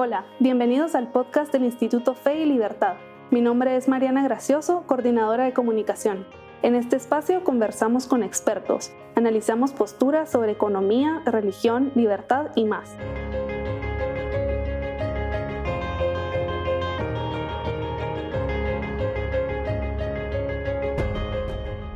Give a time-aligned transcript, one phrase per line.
[0.00, 2.98] Hola, bienvenidos al podcast del Instituto Fe y Libertad.
[3.32, 6.24] Mi nombre es Mariana Gracioso, coordinadora de comunicación.
[6.62, 12.96] En este espacio conversamos con expertos, analizamos posturas sobre economía, religión, libertad y más.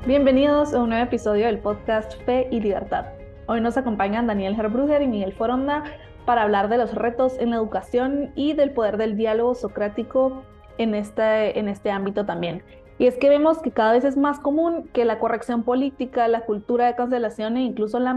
[0.04, 3.06] Bienvenidos a un nuevo episodio del podcast Fe y Libertad.
[3.46, 5.84] Hoy nos acompañan Daniel Herbruger y Miguel Foronda
[6.24, 10.42] para hablar de los retos en la educación y del poder del diálogo socrático
[10.78, 12.62] en este, en este ámbito también.
[12.98, 16.44] Y es que vemos que cada vez es más común que la corrección política, la
[16.44, 18.16] cultura de cancelación e incluso la,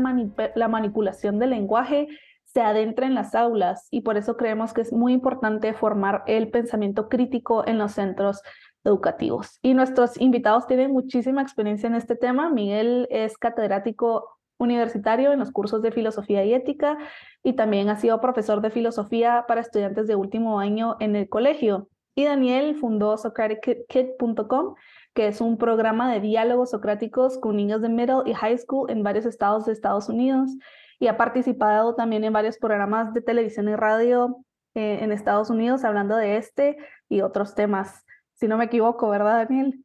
[0.55, 2.07] la manipulación del lenguaje
[2.43, 6.49] se adentre en las aulas y por eso creemos que es muy importante formar el
[6.49, 8.41] pensamiento crítico en los centros
[8.85, 9.59] educativos.
[9.61, 12.49] Y nuestros invitados tienen muchísima experiencia en este tema.
[12.49, 16.97] Miguel es catedrático universitario en los cursos de filosofía y ética
[17.43, 21.89] y también ha sido profesor de filosofía para estudiantes de último año en el colegio.
[22.15, 24.75] Y Daniel fundó SocraticKid.com,
[25.13, 29.03] que es un programa de diálogos socráticos con niños de middle y high school en
[29.03, 30.51] varios estados de Estados Unidos
[30.99, 34.37] y ha participado también en varios programas de televisión y radio
[34.75, 36.77] eh, en Estados Unidos hablando de este
[37.09, 38.05] y otros temas.
[38.33, 39.84] Si no me equivoco, ¿verdad, Daniel?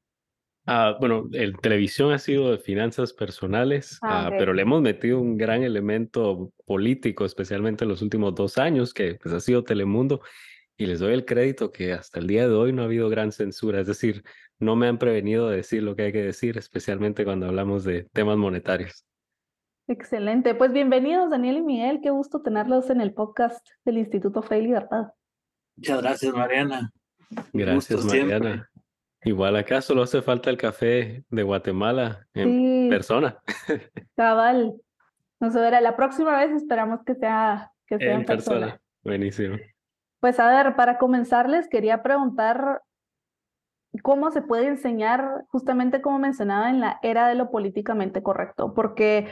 [0.67, 5.21] Ah, bueno, el televisión ha sido de finanzas personales, ah, ah, pero le hemos metido
[5.21, 10.21] un gran elemento político, especialmente en los últimos dos años, que pues, ha sido Telemundo,
[10.77, 13.33] y les doy el crédito que hasta el día de hoy no ha habido gran
[13.33, 14.23] censura, es decir,
[14.59, 18.05] no me han prevenido de decir lo que hay que decir, especialmente cuando hablamos de
[18.13, 19.05] temas monetarios.
[19.89, 24.59] Excelente, pues bienvenidos Daniel y Miguel, qué gusto tenerlos en el podcast del Instituto Fe
[24.59, 25.09] y Libertad.
[25.77, 26.93] Muchas gracias Mariana.
[27.53, 28.70] Gracias Mariana.
[29.23, 33.39] Igual acá solo hace falta el café de Guatemala en persona.
[34.17, 34.75] Cabal.
[35.41, 35.81] No se verá.
[35.81, 38.81] La próxima vez esperamos que sea, que sea en, persona.
[39.03, 39.57] Buenísimo.
[40.21, 42.83] Pues a ver, para comenzar les quería preguntar
[44.03, 49.29] cómo se puede enseñar, justamente como mencionaba, en la era de lo políticamente correcto, porque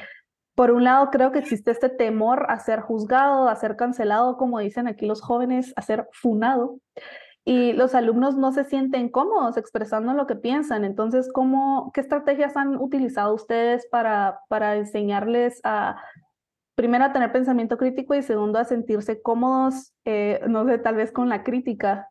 [0.55, 4.59] por un lado creo que existe este temor a ser juzgado, a ser cancelado, como
[4.59, 6.79] dicen aquí los jóvenes, a ser funado
[7.49, 10.85] y los alumnos no se sienten cómodos expresando lo que piensan.
[10.85, 15.97] Entonces, ¿cómo, ¿qué estrategias han utilizado ustedes para, para enseñarles a,
[16.75, 21.11] primero, a tener pensamiento crítico y segundo, a sentirse cómodos, eh, no sé, tal vez
[21.11, 22.11] con la crítica?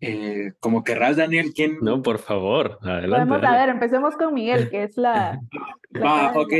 [0.00, 1.78] Eh, como querrás, Daniel, ¿quién?
[1.80, 3.28] No, por favor, adelante.
[3.28, 5.38] Podemos, a ver, empecemos con Miguel, que es la...
[6.02, 6.52] ah, ok.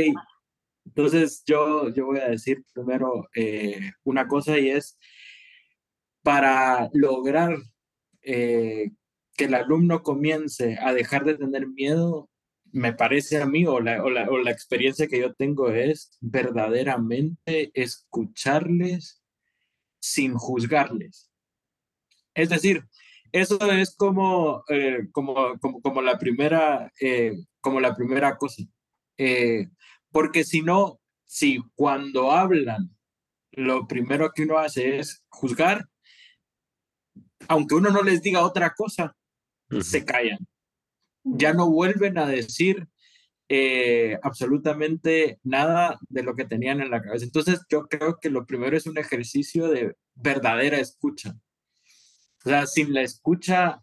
[0.85, 4.97] Entonces, yo, yo voy a decir primero eh, una cosa y es
[6.23, 7.57] para lograr
[8.21, 8.91] eh,
[9.35, 12.29] que el alumno comience a dejar de tener miedo,
[12.71, 19.21] me parece a mí, o la, o la, experiencia que yo tengo es verdaderamente escucharles
[19.99, 21.29] sin juzgarles.
[22.33, 22.85] Es decir,
[23.31, 28.63] eso es como, eh, como, como, como, la primera, eh, como la primera cosa.
[30.11, 32.95] porque si no, si cuando hablan,
[33.51, 35.87] lo primero que uno hace es juzgar,
[37.47, 39.15] aunque uno no les diga otra cosa,
[39.81, 40.39] se callan.
[41.23, 42.87] Ya no vuelven a decir
[43.47, 47.25] eh, absolutamente nada de lo que tenían en la cabeza.
[47.25, 51.35] Entonces yo creo que lo primero es un ejercicio de verdadera escucha.
[52.45, 53.81] O sea, sin la escucha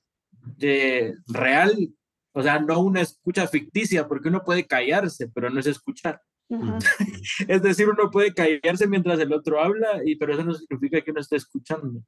[0.57, 1.95] de real,
[2.33, 6.21] o sea, no una escucha ficticia, porque uno puede callarse, pero no es escuchar.
[7.49, 11.11] es decir, uno puede callarse mientras el otro habla, y, pero eso no significa que
[11.11, 12.03] uno esté escuchando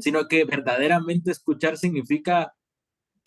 [0.00, 2.54] sino que verdaderamente escuchar significa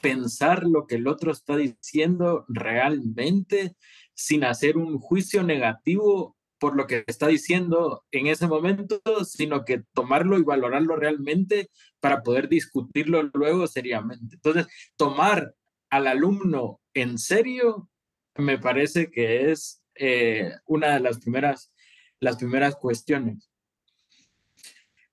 [0.01, 3.75] pensar lo que el otro está diciendo realmente
[4.13, 9.83] sin hacer un juicio negativo por lo que está diciendo en ese momento, sino que
[9.93, 14.35] tomarlo y valorarlo realmente para poder discutirlo luego seriamente.
[14.35, 15.53] Entonces, tomar
[15.89, 17.89] al alumno en serio
[18.37, 21.71] me parece que es eh, una de las primeras,
[22.19, 23.49] las primeras cuestiones.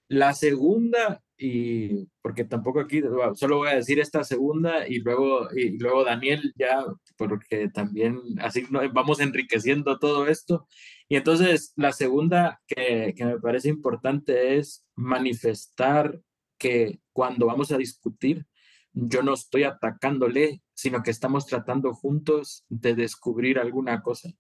[0.09, 3.03] La segunda y porque tampoco aquí,
[3.35, 6.85] solo voy a decir esta segunda y luego, y luego Daniel ya,
[7.17, 10.69] porque también así vamos enriqueciendo todo esto.
[11.09, 16.21] Y entonces la segunda que, que me parece importante es manifestar
[16.59, 18.47] que cuando vamos a discutir,
[18.93, 24.31] yo no estoy atacándole, sino que estamos tratando juntos de descubrir alguna cosa.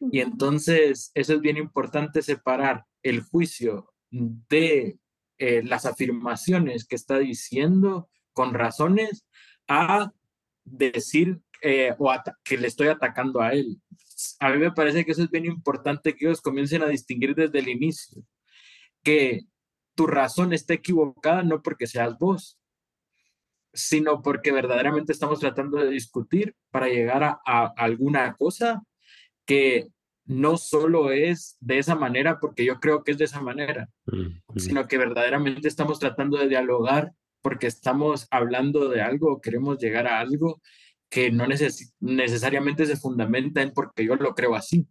[0.00, 4.98] Y entonces eso es bien importante separar el juicio de
[5.38, 9.24] eh, las afirmaciones que está diciendo con razones
[9.66, 10.12] a
[10.64, 12.12] decir eh, o
[12.44, 13.80] que le estoy atacando a él.
[14.40, 17.58] A mí me parece que eso es bien importante que ellos comiencen a distinguir desde
[17.58, 18.22] el inicio.
[19.02, 19.46] que
[19.94, 22.58] tu razón esté equivocada no porque seas vos,
[23.72, 28.82] sino porque verdaderamente estamos tratando de discutir para llegar a, alguna cosa
[29.44, 29.88] que
[30.28, 33.88] no solo es de esa manera porque yo creo que es de esa manera,
[34.56, 40.20] sino que verdaderamente estamos tratando de dialogar porque estamos hablando de algo, queremos llegar a
[40.20, 40.60] algo
[41.08, 44.86] que no necesariamente se fundamenta en porque yo lo creo así,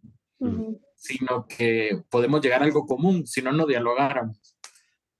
[0.96, 4.58] sino que podemos llegar a algo común, si no, no dialogáramos.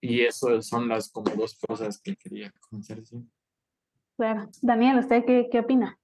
[0.00, 3.03] Y eso son las como dos cosas que quería conocer.
[4.17, 4.49] Claro.
[4.62, 5.97] Daniel, ¿usted qué, qué opina?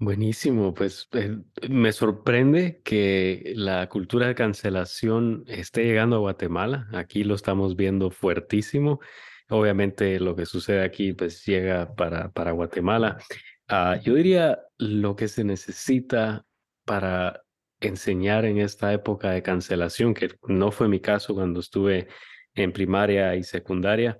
[0.00, 6.88] Buenísimo, pues eh, me sorprende que la cultura de cancelación esté llegando a Guatemala.
[6.92, 9.00] Aquí lo estamos viendo fuertísimo.
[9.48, 13.18] Obviamente lo que sucede aquí pues llega para, para Guatemala.
[13.66, 16.46] Ah, yo diría lo que se necesita
[16.84, 17.42] para
[17.80, 22.06] enseñar en esta época de cancelación, que no fue mi caso cuando estuve
[22.54, 24.18] en primaria y secundaria,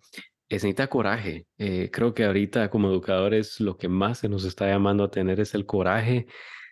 [0.48, 1.46] es necesita coraje.
[1.58, 5.40] Eh, creo que ahorita como educadores lo que más se nos está llamando a tener
[5.40, 6.26] es el coraje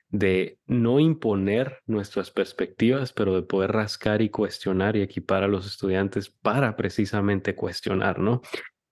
[0.09, 5.67] de no imponer nuestras perspectivas, pero de poder rascar y cuestionar y equipar a los
[5.67, 8.41] estudiantes para precisamente cuestionar, ¿no?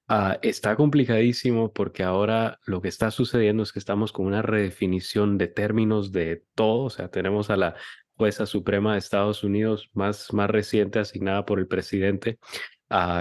[0.07, 5.39] Ah, está complicadísimo porque ahora lo que está sucediendo es que estamos con una redefinición
[5.39, 7.75] de términos de todo, o sea, tenemos a la
[8.17, 12.39] jueza suprema de Estados Unidos más, más reciente asignada por el presidente,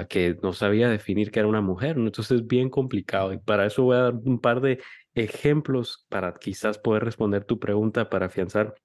[0.10, 3.84] que no sabía definir que era una mujer, entonces es bien complicado y para eso
[3.84, 4.81] voy a dar un par de
[5.16, 8.75] ejemplos para quizás poder responder tu pregunta para afianzar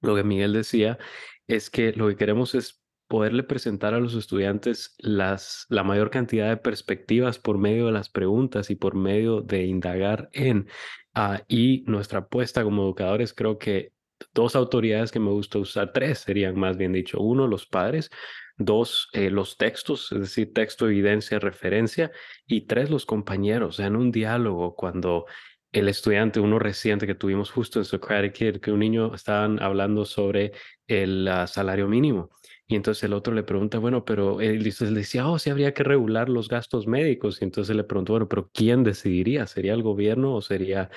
[0.00, 0.98] lo que Miguel decía,
[1.46, 6.48] es que lo que queremos es poderle presentar a los estudiantes las, la mayor cantidad
[6.48, 10.68] de perspectivas por medio de las preguntas y por medio de indagar en.
[11.14, 13.92] Uh, y nuestra apuesta como educadores, creo que
[14.32, 17.20] dos autoridades que me gusta usar, tres serían más bien dicho.
[17.20, 18.10] Uno, los padres.
[18.58, 22.10] Dos, eh, los textos, es decir, texto, evidencia, referencia.
[22.46, 23.80] Y tres, los compañeros.
[23.80, 25.26] En un diálogo, cuando
[25.72, 30.04] el estudiante, uno reciente que tuvimos justo en Socratic Kid, que un niño estaban hablando
[30.04, 30.52] sobre
[30.86, 32.30] el uh, salario mínimo
[32.72, 36.30] y entonces el otro le pregunta, bueno, pero él, decía, oh, sí habría que regular
[36.30, 37.42] los gastos médicos.
[37.42, 39.46] Y entonces le preguntó, bueno, pero ¿quién decidiría?
[39.46, 40.88] ¿Sería el gobierno o sería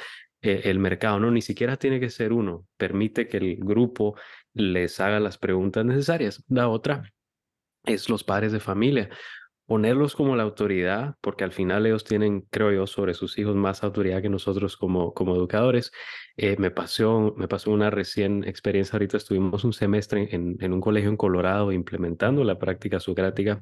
[0.42, 1.20] eh, el mercado?
[1.20, 2.66] No, ni siquiera tiene que ser uno.
[2.78, 4.16] Permite que el grupo
[4.54, 6.46] les haga las preguntas necesarias.
[6.48, 7.12] La otra
[7.86, 9.10] es los padres de familia
[9.66, 13.84] ponerlos como la autoridad, porque al final ellos tienen, creo yo, sobre sus hijos más
[13.84, 15.92] autoridad que nosotros como, como educadores.
[16.38, 20.82] Eh, me, pasó, me pasó una recién experiencia, ahorita estuvimos un semestre en, en un
[20.82, 23.62] colegio en Colorado implementando la práctica socrática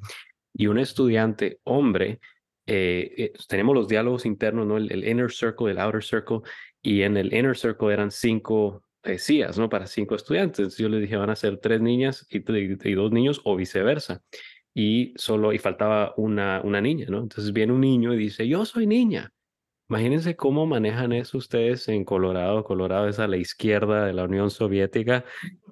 [0.53, 2.19] y un estudiante hombre,
[2.65, 4.77] eh, eh, tenemos los diálogos internos, ¿no?
[4.77, 6.41] El, inner circle, el outer circle,
[6.81, 8.83] y en el inner circle eran cinco
[9.17, 9.69] sillas, ¿no?
[9.69, 10.77] Para cinco estudiantes.
[10.77, 14.23] Yo les dije, van a ser tres niñas y, y dos niños o viceversa
[14.73, 17.19] y solo y faltaba una, una niña, ¿no?
[17.19, 19.31] Entonces viene un niño y dice, yo soy niña.
[19.89, 22.63] Imagínense cómo manejan eso ustedes en Colorado.
[22.63, 25.25] Colorado es a la izquierda de la Unión Soviética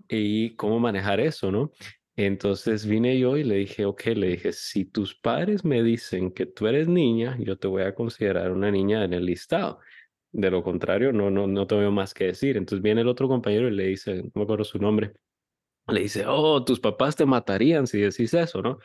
[0.08, 1.72] y cómo manejar eso, ¿no?
[2.16, 6.46] Entonces vine yo y le dije, ok, le dije, si tus padres me dicen que
[6.46, 9.80] tú eres niña, yo te voy a considerar una niña en el listado.
[10.32, 12.58] De lo contrario, no, no, no tengo más que decir.
[12.58, 15.14] Entonces viene el otro compañero y le dice, no me acuerdo su nombre,
[15.88, 18.80] le dice, oh, tus papás te matarían si decís eso, ¿no?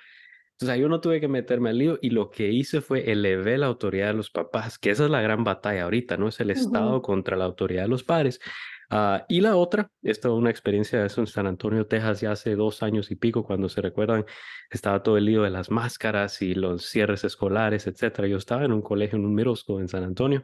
[0.52, 3.58] Entonces ahí yo no tuve que meterme al lío y lo que hice fue elevé
[3.58, 6.28] la autoridad de los papás, que esa es la gran batalla ahorita, ¿no?
[6.28, 8.40] Es el Estado contra la autoridad de los padres.
[8.88, 12.32] Ah, y la otra, esta es una experiencia de eso en San Antonio, Texas, ya
[12.32, 14.24] hace dos años y pico, cuando se recuerdan,
[14.70, 18.26] estaba todo el lío de las máscaras y los cierres escolares, etcétera.
[18.28, 20.42] Yo estaba en un colegio, en un middle en San Antonio,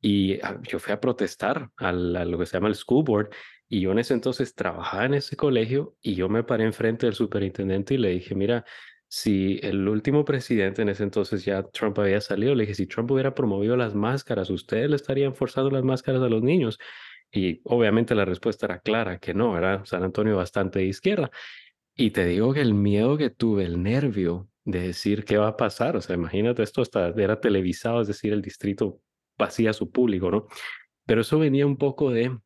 [0.00, 3.30] y ah, yo fui a protestar a lo que se llama el school board
[3.68, 7.14] y yo en ese entonces trabajaba en ese colegio y yo me paré enfrente del
[7.14, 8.64] superintendente y le dije, mira,
[9.08, 13.10] si el último presidente en ese entonces ya Trump había salido, le dije, si Trump
[13.10, 16.78] hubiera promovido las máscaras, ¿ustedes le estarían forzando las máscaras a los niños?
[17.32, 21.30] Y obviamente la respuesta era clara, que no, era San Antonio bastante de izquierda.
[21.94, 25.56] Y te digo que el miedo que tuve, el nervio de decir qué va a
[25.56, 29.00] pasar, o sea, imagínate, esto hasta era televisado, es decir, el distrito
[29.40, 30.46] vacía su público, ¿no?
[31.06, 32.38] Pero eso venía un poco de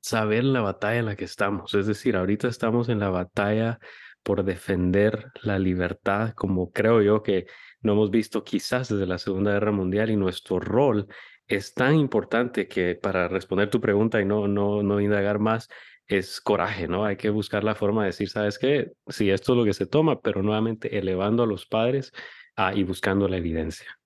[0.00, 1.74] saber la batalla en la que estamos.
[1.74, 3.80] Es decir, ahorita estamos en la batalla
[4.22, 7.46] por defender la libertad, como creo yo que
[7.80, 11.08] no hemos visto quizás desde la Segunda Guerra Mundial y nuestro rol
[11.48, 15.68] es tan importante que para responder tu pregunta y no, no, no indagar más,
[16.06, 17.04] es coraje, ¿no?
[17.04, 18.92] Hay que buscar la forma de decir, ¿sabes qué?
[19.08, 22.12] Sí, esto es lo que se toma, pero nuevamente elevando a los padres
[22.56, 24.01] ah, y buscando la evidencia.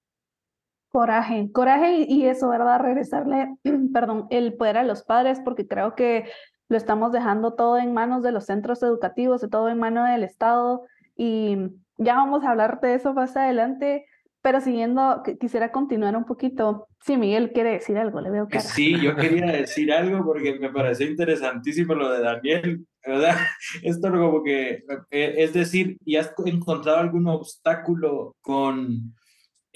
[0.96, 2.80] Coraje, coraje y, eso, ¿verdad?
[2.80, 3.54] Regresarle,
[3.92, 6.24] perdón, el poder a los padres, porque creo que
[6.70, 10.24] lo estamos dejando todo en manos de los centros educativos, de todo en manos del
[10.24, 10.86] Estado.
[11.14, 11.58] Y
[11.98, 14.06] ya vamos a hablar de eso más adelante,
[14.40, 16.88] pero siguiendo, quisiera continuar un poquito.
[17.04, 18.62] Sí, Miguel quiere decir algo, le veo cara.
[18.62, 23.36] Sí, yo quería decir algo porque me pareció interesantísimo lo de Daniel, ¿verdad?
[23.82, 29.12] Esto como que, eh, es decir, ¿y has encontrado algún obstáculo con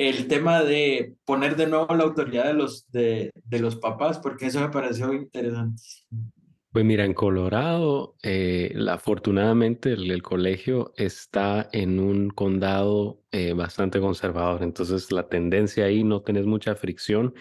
[0.08, 4.18] el tema de poner de nuevo la autoridad de los, de, de los papás?
[4.18, 6.32] Porque eso me pareció interesantísimo.
[6.72, 14.62] Pues mira, en Colorado, eh, afortunadamente el, colegio está en un condado eh, bastante conservador,
[14.62, 17.34] entonces la tendencia ahí no tenés mucha fricción,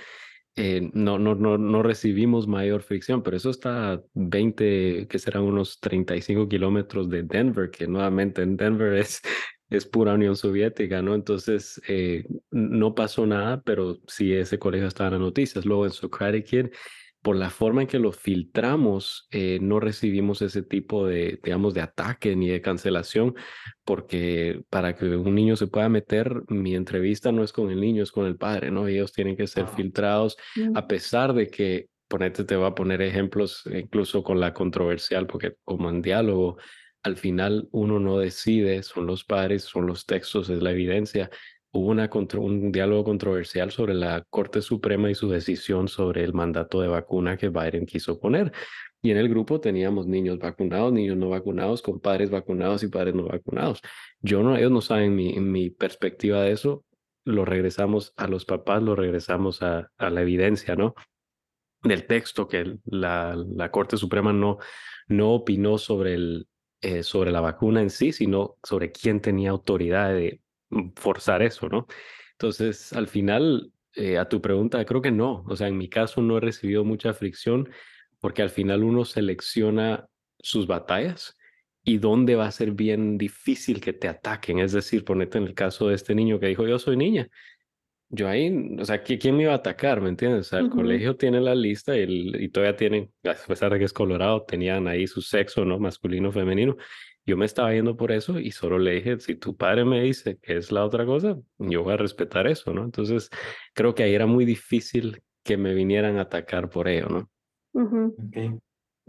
[0.55, 5.43] eh, no, no, no, no recibimos mayor fricción, pero eso está a 20, que serán
[5.43, 9.21] unos 35 kilómetros de Denver, que nuevamente en Denver es,
[9.69, 11.15] es pura Unión Soviética, ¿no?
[11.15, 11.81] Entonces
[12.51, 15.65] no pasó nada, pero sí ese colegio estaba en las noticias.
[15.65, 16.65] Luego en Socratic Kid
[17.21, 21.81] por la forma en que lo filtramos, eh, no recibimos ese tipo de, digamos, de
[21.81, 23.35] ataque ni de cancelación,
[23.83, 28.03] porque para que un niño se pueda meter, mi entrevista no es con el niño,
[28.03, 28.87] es con el padre, ¿no?
[28.87, 30.77] Ellos tienen que ser filtrados, mm.
[30.77, 35.55] a pesar de que, ponete, te voy a poner ejemplos incluso con la controversial, porque
[35.65, 36.57] como en diálogo,
[37.03, 41.29] al final uno no decide, son los padres, son los textos, es la evidencia,
[41.71, 41.89] hubo
[42.41, 47.37] un diálogo controversial sobre la Corte Suprema y su decisión sobre el mandato de vacuna
[47.37, 48.51] que Biden quiso poner.
[49.01, 53.15] Y en el grupo teníamos niños vacunados, niños no vacunados, con padres vacunados y padres
[53.15, 53.81] no vacunados.
[54.19, 56.83] Yo no, ellos no saben mi, perspectiva de eso.
[57.23, 60.95] Lo regresamos a los papás, lo regresamos a, a la evidencia, ¿no?
[61.81, 64.57] Del texto que la, la Corte Suprema no,
[65.07, 66.47] no opinó sobre, el,
[66.81, 71.67] eh, sobre la vacuna en sí, sino sobre quién tenía autoridad de Mm, forzar eso,
[71.69, 71.87] ¿no?
[72.33, 75.43] Entonces, al final, eh, a tu pregunta, creo que no.
[75.47, 77.69] O sea, en mi caso no he recibido mucha fricción
[78.19, 80.07] porque al final uno selecciona
[80.39, 81.35] sus batallas
[81.83, 84.59] y dónde va a ser bien difícil que te ataquen.
[84.59, 87.29] Es decir, ponete en el caso de este niño que dijo, yo soy niña.
[88.11, 90.01] Yo ahí, o sea, ¿quién me iba a atacar?
[90.01, 90.47] ¿Me entiendes?
[90.47, 93.85] O sea, el colegio tiene la lista y, y todavía tienen, a pesar de que
[93.85, 95.77] es Colorado, tenían ahí su sexo, ¿no?
[95.79, 96.75] Masculino, femenino.
[97.23, 100.39] Yo me estaba yendo por eso y solo le dije, si tu padre me dice
[100.41, 102.83] que es la otra cosa, yo voy a respetar eso, ¿no?
[102.83, 103.29] Entonces,
[103.75, 107.29] creo que ahí era muy difícil que me vinieran a atacar por ello, ¿no?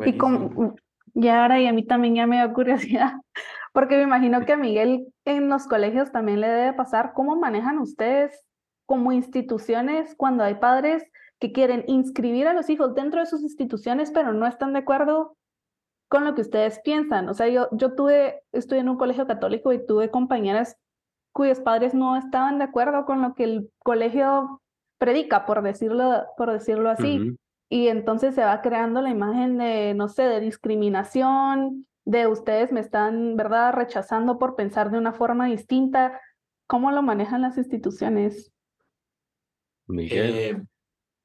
[0.05, 0.75] Y como,
[1.15, 3.13] y ahora y a mí también ya me da curiosidad,
[3.73, 7.79] porque me imagino que a Miguel en los colegios también le debe pasar, ¿cómo manejan
[7.79, 8.50] ustedes
[8.91, 11.05] como instituciones cuando hay padres
[11.39, 15.37] que quieren inscribir a los hijos dentro de sus instituciones, pero no están de acuerdo
[16.09, 17.29] con lo que ustedes piensan.
[17.29, 20.77] O sea, yo, yo tuve, estuve en un colegio católico y tuve compañeras
[21.31, 24.61] cuyos padres no estaban de acuerdo con lo que el colegio
[24.99, 27.37] predica, por decirlo, por decirlo así.
[27.69, 32.81] Y entonces se va creando la imagen de, no sé, de discriminación, de ustedes me
[32.81, 36.21] están, ¿verdad?, rechazando por pensar de una forma distinta.
[36.67, 38.51] ¿Cómo lo manejan las instituciones?
[39.91, 40.35] Miguel.
[40.35, 40.63] Eh,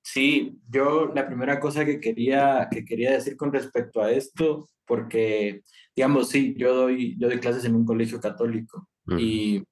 [0.08, 5.64] Sí, yo la primera cosa que quería, que quería decir con respecto a esto, porque,
[5.96, 9.64] digamos, sí, yo doy, yo doy clases en un colegio católico y,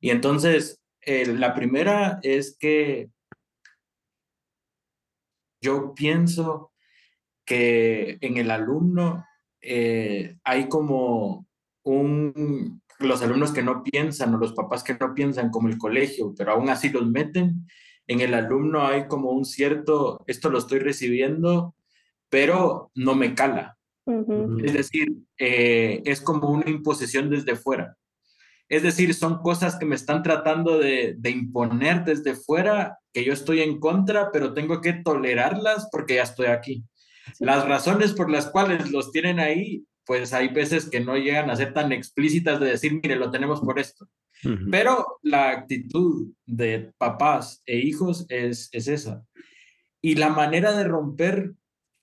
[0.00, 3.10] y entonces eh, la primera es que
[5.62, 6.72] yo pienso
[7.46, 9.24] que en el alumno
[9.60, 11.46] eh, hay como
[11.84, 16.34] un, los alumnos que no piensan o los papás que no piensan como el colegio,
[16.36, 17.66] pero aún así los meten
[18.10, 21.76] en el alumno hay como un cierto, esto lo estoy recibiendo,
[22.28, 23.78] pero no me cala.
[24.64, 27.96] Es decir, eh, es como una imposición desde fuera.
[28.68, 33.60] Es decir, son cosas que me están tratando de, imponer desde fuera, que yo estoy
[33.60, 36.82] en contra, pero tengo que tolerarlas porque ya estoy aquí.
[37.38, 41.56] Las razones por las cuales los tienen ahí, pues hay veces que no llegan a
[41.56, 44.08] ser tan explícitas de decir, mire, lo tenemos por esto.
[44.68, 49.24] Pero la actitud de papás e hijos es, es esa.
[50.02, 51.52] Y la manera de romper,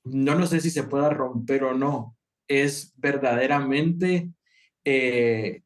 [0.05, 2.15] no, no sé si se pueda romper o no,
[2.47, 4.31] es verdaderamente
[4.85, 5.63] eh,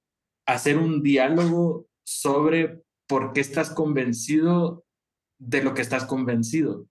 [0.47, 4.83] hacer un diálogo sobre por qué estás convencido
[5.37, 6.87] de lo que estás convencido.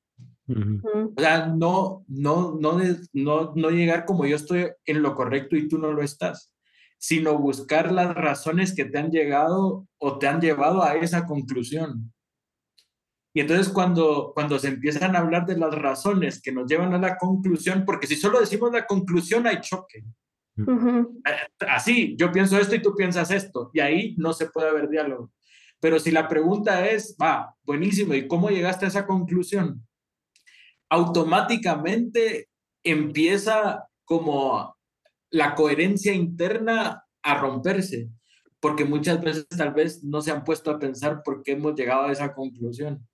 [1.16, 2.80] O sea, no, no, no,
[3.12, 6.52] no, no llegar como yo estoy en lo correcto y tú no lo estás
[7.00, 12.12] sino buscar las razones que te han llegado o te han llevado a esa conclusión.
[13.32, 16.98] Y entonces cuando, cuando se empiezan a hablar de las razones que nos llevan a
[16.98, 20.04] la conclusión, porque si solo decimos la conclusión hay choque.
[21.60, 25.30] Así, yo pienso esto y tú piensas esto, y ahí no se puede haber diálogo.
[25.80, 29.86] Pero si la pregunta es, va, buenísimo, ¿y cómo llegaste a esa conclusión?
[30.90, 32.48] Automáticamente
[32.84, 34.76] empieza como
[35.30, 38.08] la coherencia interna a romperse,
[38.58, 42.02] porque muchas veces tal vez no se han puesto a pensar por qué hemos llegado
[42.06, 43.06] a esa conclusión.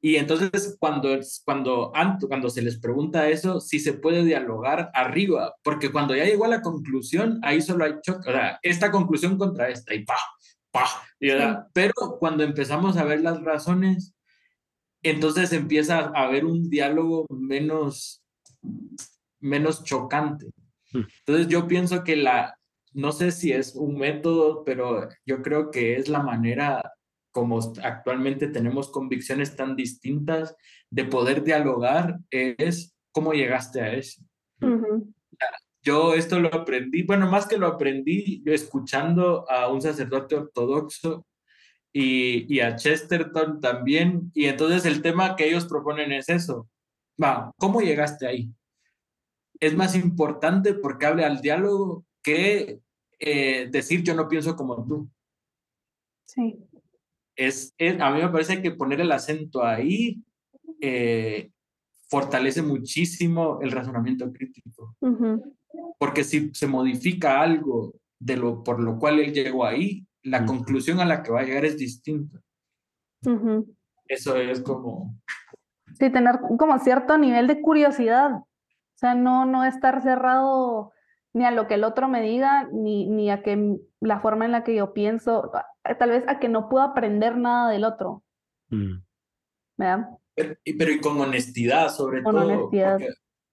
[0.00, 1.08] Y entonces cuando,
[1.44, 1.92] cuando,
[2.28, 6.48] cuando se les pregunta eso, si se puede dialogar arriba, porque cuando ya llegó a
[6.48, 10.14] la conclusión, ahí solo hay choque, o sea, esta conclusión contra esta y pa,
[10.70, 10.86] pa,
[11.72, 14.14] pero cuando empezamos a ver las razones,
[15.02, 18.22] entonces empieza a haber un diálogo menos,
[19.40, 20.46] menos chocante.
[20.92, 21.02] Mm.
[21.20, 22.58] Entonces yo pienso que la,
[22.92, 26.82] no sé si es un método, pero yo creo que es la manera
[27.30, 30.56] como actualmente tenemos convicciones tan distintas
[30.90, 34.22] de poder dialogar, es cómo llegaste a eso.
[35.82, 41.27] Yo esto lo aprendí, bueno, más que lo aprendí yo escuchando a un sacerdote ortodoxo
[42.00, 46.68] y, y a Chesterton también, y entonces el tema que ellos proponen es eso.
[47.22, 48.52] Va, ¿cómo llegaste ahí?
[49.60, 52.80] Es más importante porque hable al diálogo que
[53.18, 55.08] eh, decir yo no pienso como tú.
[56.26, 56.58] Sí
[57.38, 60.20] es, a mí me parece que poner el acento ahí
[60.80, 61.50] eh,
[62.08, 64.96] fortalece muchísimo el razonamiento crítico.
[65.98, 71.00] Porque si se modifica algo de lo por lo cual él llegó ahí, la conclusión
[71.00, 72.40] a la que va a llegar es distinta.
[74.06, 75.14] Eso es como...
[75.98, 78.32] Sí, tener como cierto nivel de curiosidad.
[78.34, 80.92] O sea, no, no estar cerrado
[81.32, 84.52] ni a lo que el otro me diga, ni, ni a que la forma en
[84.52, 85.50] la que yo pienso,
[85.98, 88.22] tal vez a que no puedo aprender nada del otro.
[88.70, 89.02] Mm.
[89.76, 90.08] ¿Verdad?
[90.34, 92.44] Pero, y con honestidad, sobre todo.
[92.44, 92.98] Honestidad.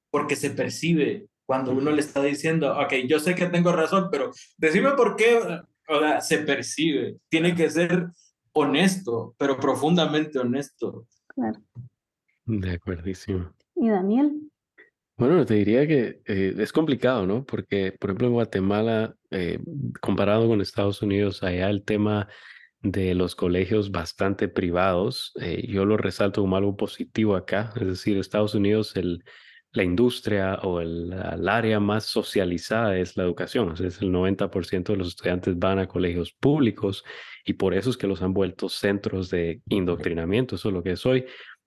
[0.10, 4.31] Porque, se percibe cuando uno le está diciendo, ok, yo sé que tengo razón, pero
[4.57, 5.39] decime por qué,
[5.88, 7.18] o sea, se percibe.
[7.30, 8.08] Tiene que ser
[8.54, 11.08] honesto, pero profundamente honesto.
[11.27, 11.60] Claro.
[12.46, 13.51] De acuerdísimo.
[13.75, 14.50] ¿Y Daniel?
[15.18, 17.46] Bueno, te diría que eh, es complicado, ¿no?
[17.46, 19.59] Porque, por ejemplo, en Guatemala, eh,
[20.01, 22.27] comparado con Estados Unidos, allá el tema
[22.81, 27.74] de los colegios bastante privados, eh, yo lo resalto como algo positivo acá.
[27.79, 29.24] Es decir, Estados Unidos, el,
[29.75, 31.14] la industria o el,
[31.48, 33.70] área más socializada es la educación.
[33.70, 37.03] O sea, es el 90% de los estudiantes van a colegios públicos
[37.46, 40.55] y por eso es que los han vuelto centros de indoctrinamiento.
[40.55, 41.25] Eso es lo que es hoy.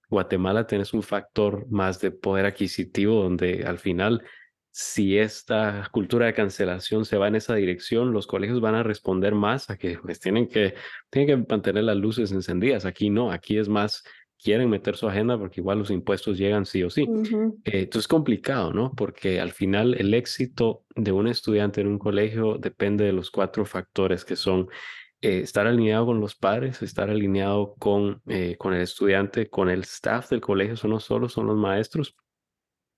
[0.08, 4.22] Guatemala tienes un factor más de poder adquisitivo donde al final,
[4.70, 9.34] si esta cultura de cancelación se va en esa dirección, los colegios van a responder
[9.34, 10.74] más a que pues, tienen, que,
[11.10, 12.86] tienen que mantener las luces encendidas.
[12.86, 14.02] Aquí no, aquí es más,
[14.42, 17.02] quieren meter su agenda porque igual los impuestos llegan sí o sí.
[17.64, 18.92] Eh, entonces es complicado, ¿no?
[18.94, 23.64] Porque al final el éxito de un estudiante en un colegio depende de los cuatro
[23.64, 24.68] factores que son
[25.20, 29.80] eh, estar alineado con los padres, estar alineado con, eh, con el estudiante, con el
[29.80, 32.16] staff del colegio, eso no solo son los maestros,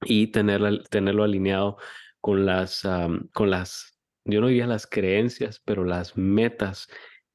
[0.02, 1.78] y tener, tenerlo alineado
[2.20, 2.86] con las,
[3.32, 6.88] con las, yo no diría las creencias, pero las metas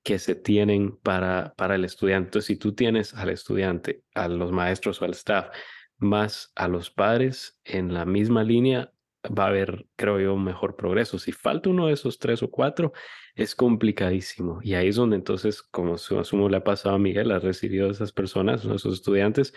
[0.06, 2.28] que se tienen para, para el estudiante.
[2.28, 5.48] Entonces, si tú tienes al estudiante, a los maestros o al staff,
[5.98, 8.94] más a los padres en la misma línea,
[9.26, 11.18] va a haber, creo yo, mejor progreso.
[11.18, 12.94] Si falta uno de esos tres o cuatro,
[13.34, 14.60] es complicadísimo.
[14.62, 17.92] Y ahí es donde entonces, como asumo le ha pasado a Miguel, ha recibido a
[17.92, 19.56] esas personas, a esos estudiantes,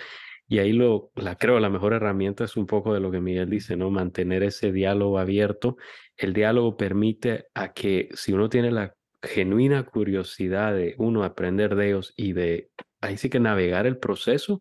[0.48, 3.50] y ahí lo, la creo, la mejor herramienta es un poco de lo que Miguel
[3.50, 3.90] dice, ¿no?
[3.90, 5.76] Mantener ese diálogo abierto.
[6.16, 11.88] El diálogo permite a que si uno tiene la genuina curiosidad de uno aprender de
[11.88, 14.60] ellos y de ahí sí que navegar el proceso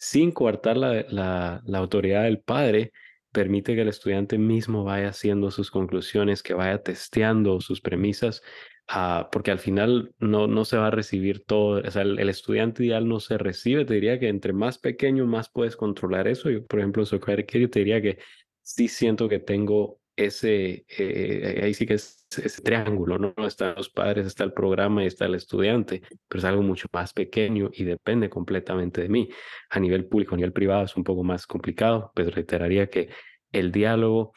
[0.00, 2.92] sin coartar la, la, autoridad del padre,
[3.32, 8.42] permite que el estudiante mismo vaya haciendo sus conclusiones, que vaya testeando sus premisas,
[8.88, 12.86] ah, porque al final no, no se va a recibir todo, o sea, el, estudiante
[12.86, 16.48] ideal no se recibe, te diría que entre más pequeño, más puedes controlar eso.
[16.48, 18.18] Yo, por ejemplo, en yo te diría que
[18.62, 23.34] sí siento que tengo ese, eh, ahí sí que es ese triángulo, ¿no?
[23.46, 27.12] Están los padres, está el programa y está el estudiante, pero es algo mucho más
[27.12, 29.28] pequeño y depende completamente de mí.
[29.70, 33.08] A nivel público, a nivel privado es un poco más complicado, pero reiteraría que
[33.52, 34.32] el diálogo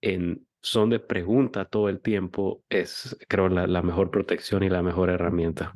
[0.00, 4.82] en son de pregunta todo el tiempo es, creo, la, la mejor protección y la
[4.82, 5.74] mejor herramienta.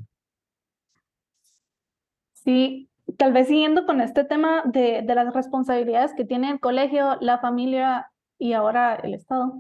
[2.33, 7.19] Sí, tal vez siguiendo con este tema de, de las responsabilidades que tiene el colegio,
[7.21, 8.10] la familia
[8.41, 9.53] y ahora el Estado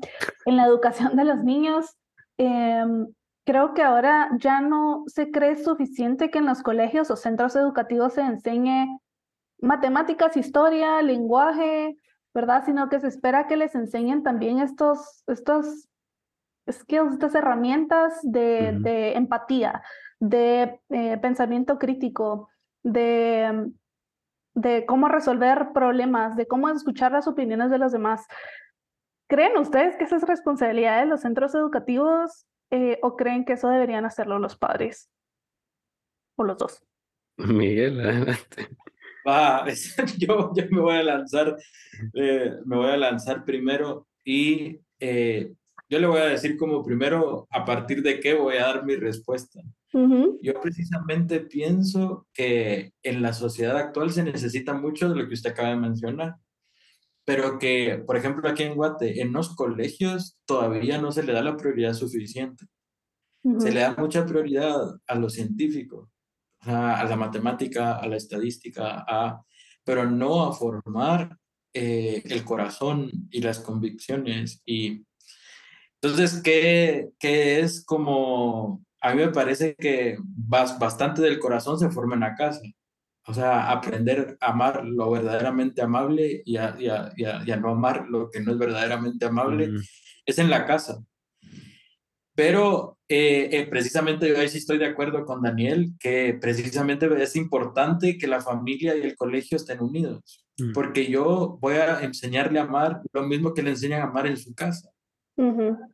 [0.46, 1.96] en la educación de los niños,
[2.38, 3.06] em,
[3.44, 8.14] creo que ahora ya no se cree suficiente que en los colegios o centros educativos
[8.14, 8.98] se enseñe
[9.60, 11.96] matemáticas, historia, lenguaje,
[12.32, 12.64] ¿verdad?
[12.64, 15.88] Sino que se espera que les enseñen también estos, estos
[16.70, 19.82] skills, estas herramientas de, de empatía,
[20.20, 22.48] de eh, pensamiento crítico,
[22.82, 23.72] de,
[24.54, 28.26] de cómo resolver problemas, de cómo escuchar las opiniones de los demás.
[29.30, 33.68] ¿Creen ustedes que esa es responsabilidad de los centros educativos eh, o creen que eso
[33.68, 35.08] deberían hacerlo los padres?
[36.36, 36.82] O los dos.
[37.36, 38.76] Miguel, adelante.
[39.26, 39.64] Va,
[40.18, 41.56] yo, yo me voy a lanzar,
[42.12, 45.52] eh, me voy a lanzar primero y eh,
[45.88, 48.96] yo le voy a decir como primero a partir de qué voy a dar mi
[48.96, 49.60] respuesta.
[49.92, 55.50] Yo precisamente pienso que en la sociedad actual se necesita mucho de lo que usted
[55.50, 56.36] acaba de mencionar,
[57.30, 61.42] pero que, por ejemplo, aquí en Guate, en los colegios todavía no se le da
[61.42, 62.66] la prioridad suficiente.
[63.60, 66.10] Se le da mucha prioridad a lo científico,
[66.62, 69.44] a la matemática, a la estadística, a,
[69.84, 71.38] pero no a formar
[71.72, 74.60] eh, el corazón y las convicciones.
[74.66, 75.06] Y
[76.02, 82.14] entonces, ¿qué, qué es como a mí me parece que bastante del corazón se forma
[82.14, 82.60] en la casa.
[83.30, 87.70] O sea, aprender a amar lo verdaderamente amable y a, y a, y a, no
[87.70, 89.70] amar lo que no es verdaderamente amable
[90.26, 91.00] es en la casa.
[92.34, 97.36] Pero eh, eh, precisamente yo ahí sí estoy de acuerdo con Daniel, que precisamente es
[97.36, 100.72] importante que la familia y el colegio estén unidos, mm.
[100.72, 104.38] porque yo voy a enseñarle a amar lo mismo que le enseñan a amar en
[104.38, 104.90] su casa.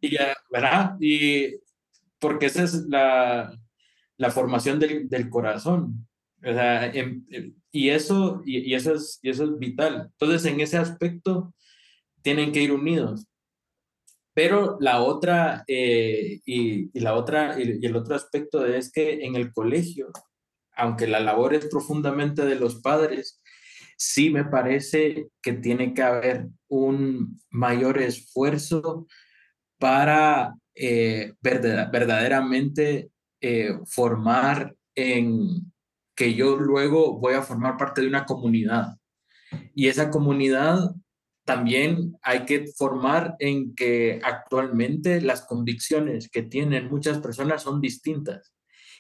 [0.01, 0.97] Y ya, ¿verdad?
[1.01, 1.61] Y
[2.19, 3.55] porque esa es la,
[4.17, 6.06] la formación del, del corazón.
[6.43, 6.93] O sea,
[7.73, 10.11] y, eso, y, eso es, y eso es vital.
[10.13, 11.55] Entonces, en ese aspecto,
[12.23, 13.27] tienen que ir unidos.
[14.35, 19.35] Pero la otra, eh, y, y, la otra, y, el otro aspecto es que en
[19.35, 20.11] el colegio,
[20.75, 23.41] aunque la labor es profundamente de los padres,
[23.97, 29.07] sí me parece que tiene que haber un mayor esfuerzo
[29.79, 35.73] para eh, verdaderamente eh, formar en
[36.17, 38.97] que yo luego voy a formar parte de una comunidad.
[39.75, 40.95] Y esa comunidad
[41.45, 48.53] también hay que formar en que actualmente las convicciones que tienen muchas personas son distintas.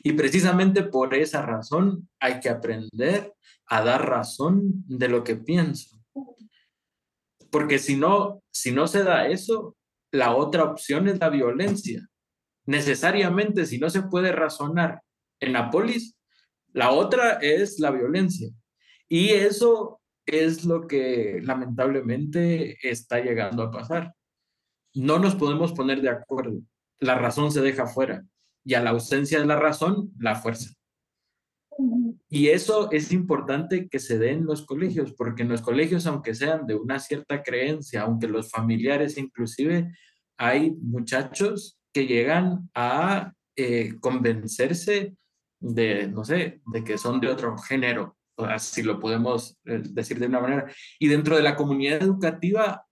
[0.02, 3.32] Y precisamente por esa razón hay que aprender
[3.66, 5.98] a dar razón de lo que pienso.
[7.50, 9.76] Porque si no, si no se da eso,
[10.12, 12.06] la otra opción es la violencia.
[12.66, 15.00] Necesariamente, si no se puede razonar
[15.40, 16.15] en la polis,
[16.76, 18.50] la otra es la violencia.
[19.08, 24.12] Y eso es lo que lamentablemente está llegando a pasar.
[24.92, 26.60] No nos podemos poner de acuerdo.
[27.00, 28.26] La razón se deja fuera
[28.62, 30.70] y a la ausencia de la razón, la fuerza.
[32.28, 36.34] Y eso es importante que se dé en los colegios, porque en los colegios, aunque
[36.34, 39.90] sean de una cierta creencia, aunque los familiares inclusive,
[40.36, 45.16] hay muchachos que llegan a eh, convencerse
[45.60, 50.26] de, no sé, de que son de otro género, así lo podemos eh, decir de
[50.26, 50.72] una manera.
[50.98, 52.84] Y dentro de la comunidad educativa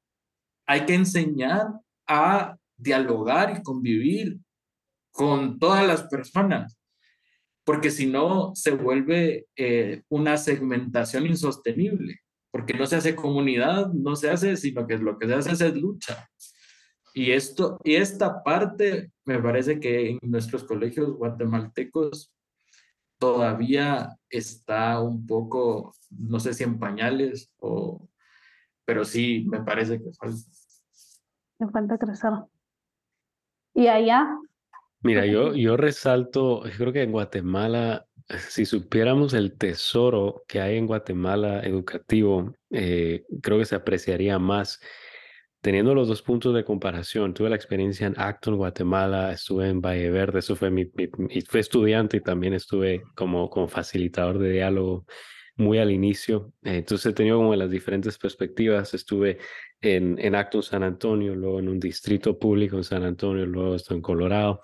[0.66, 1.66] hay que enseñar
[2.06, 4.38] a dialogar y convivir
[5.12, 6.78] con todas las personas
[7.64, 14.16] porque si no se vuelve eh, una segmentación insostenible, porque no se hace comunidad, no
[14.16, 16.28] se hace, sino que lo que se hace es lucha.
[17.14, 22.33] Y, esto, y esta parte me parece que en nuestros colegios guatemaltecos
[23.24, 28.06] todavía está un poco, no sé si en pañales, o,
[28.84, 30.50] pero sí me parece que falta.
[31.58, 32.32] Me falta crecer.
[33.72, 34.28] ¿Y allá?
[35.00, 38.06] Mira, yo, yo resalto, creo que en Guatemala,
[38.50, 44.80] si supiéramos el tesoro que hay en Guatemala educativo, eh, creo que se apreciaría más.
[45.64, 50.10] Teniendo los dos puntos de comparación, tuve la experiencia en Acton, Guatemala, estuve en Valle
[50.10, 55.06] Verde, eso fue mi, fui estudiante y también estuve como, como facilitador de diálogo
[55.56, 56.52] muy al inicio.
[56.64, 58.92] entonces he tenido como las diferentes perspectivas.
[58.92, 59.38] Estuve
[59.80, 64.02] en, en Acton, San Antonio, luego en un distrito público en San Antonio, luego en
[64.02, 64.60] Colorado.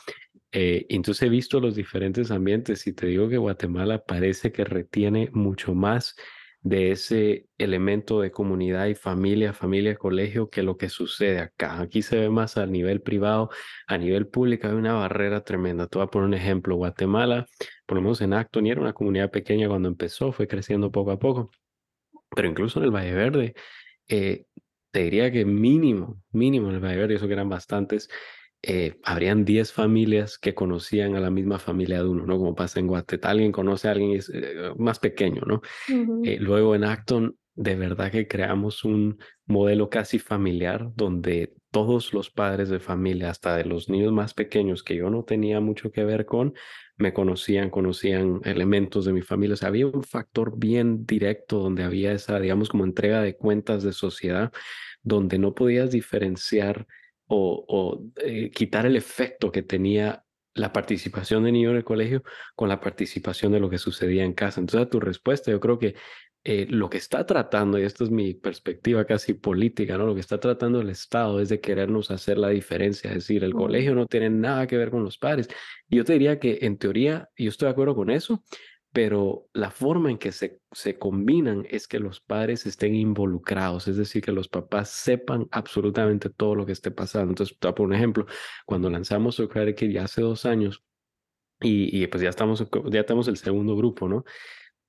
[0.53, 5.31] Eh, entonces he visto los diferentes ambientes y te digo que Guatemala parece que retiene
[5.33, 6.15] mucho más
[6.63, 11.81] de ese elemento de comunidad y familia, familia, colegio, que lo que sucede acá.
[11.81, 13.51] Aquí se ve más a nivel privado,
[13.87, 15.87] a nivel público hay una barrera tremenda.
[15.87, 16.77] Te voy a poner un ejemplo.
[16.77, 17.47] Guatemala,
[17.87, 21.19] por lo menos en Acton, era una comunidad pequeña cuando empezó, fue creciendo poco a
[21.19, 21.51] poco.
[22.35, 23.55] Pero incluso en el Valle Verde,
[24.09, 24.47] eh,
[24.91, 28.09] te diría que mínimo, mínimo en el Valle Verde, eso que eran bastantes,
[28.63, 32.37] eh, habrían 10 familias que conocían a la misma familia de uno, ¿no?
[32.37, 35.63] Como pasa en Guatemala, alguien conoce a alguien eh, más pequeño, ¿no?
[36.25, 42.31] Eh, luego en Acton, de verdad que creamos un modelo casi familiar donde todos los
[42.31, 46.05] padres de familia, hasta de los niños más pequeños que yo no tenía mucho que
[46.05, 46.53] ver con,
[46.99, 49.55] me conocían, conocían elementos de mi familia.
[49.55, 53.83] O sea, había un factor bien directo donde había esa, digamos, como entrega de cuentas
[53.83, 54.53] de sociedad,
[55.03, 56.87] donde no podías diferenciar
[57.31, 62.25] o, o eh, quitar el efecto que tenía la participación de niño en el colegio
[62.57, 64.61] con la participación de lo que sucedía en casa.
[64.61, 65.95] Entonces, a tu respuesta, yo creo que
[66.43, 70.07] eh, lo que está tratando, y esto es mi perspectiva casi política, ¿no?
[70.07, 73.55] Lo que está tratando el Estado es de querernos hacer la diferencia, es decir, el
[73.55, 75.49] colegio no tiene nada que ver con los padres.
[75.89, 78.43] Y yo te diría que en teoría, yo estoy de acuerdo con eso,
[78.93, 83.97] pero la forma en que se, se combinan es que los padres estén involucrados, es
[83.97, 87.31] decir, que los papás sepan absolutamente todo lo que esté pasando.
[87.31, 88.27] Entonces, por un ejemplo,
[88.67, 90.83] cuando lanzamos Socratic ya hace dos años,
[91.61, 94.25] y, y, pues ya estamos, ya tenemos el segundo grupo, ¿no?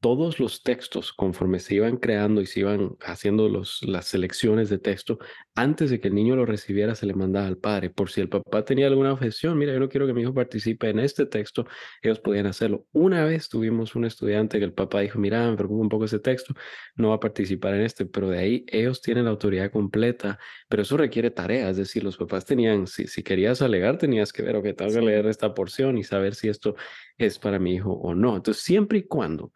[0.01, 4.79] Todos los textos, conforme se iban creando y se iban haciendo los, las selecciones de
[4.79, 5.19] texto,
[5.53, 7.91] antes de que el niño lo recibiera, se le mandaba al padre.
[7.91, 10.89] Por si el papá tenía alguna objeción, mira, yo no quiero que mi hijo participe
[10.89, 11.67] en este texto,
[12.01, 12.87] ellos podían hacerlo.
[12.91, 16.19] Una vez tuvimos un estudiante que el papá dijo, mira, me preocupa un poco ese
[16.19, 16.55] texto,
[16.95, 20.81] no va a participar en este, pero de ahí ellos tienen la autoridad completa, pero
[20.81, 24.55] eso requiere tarea, es decir, los papás tenían, si, si querías alegar, tenías que ver,
[24.55, 26.75] ok, tengo que leer esta porción y saber si esto
[27.19, 28.35] es para mi hijo o no.
[28.35, 29.51] Entonces, siempre y cuando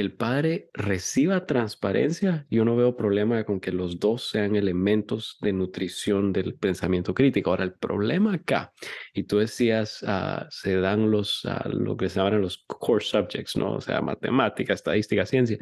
[0.00, 5.54] el padre reciba transparencia, yo no veo problema con que los dos sean elementos de
[5.54, 7.50] nutrición del pensamiento crítico.
[7.50, 8.72] Ahora, el problema acá,
[9.14, 13.56] y tú decías, ah, se dan los, uh, lo que se llaman los core subjects,
[13.56, 13.74] ¿no?
[13.74, 15.58] O sea, matemática, estadística, ciencia.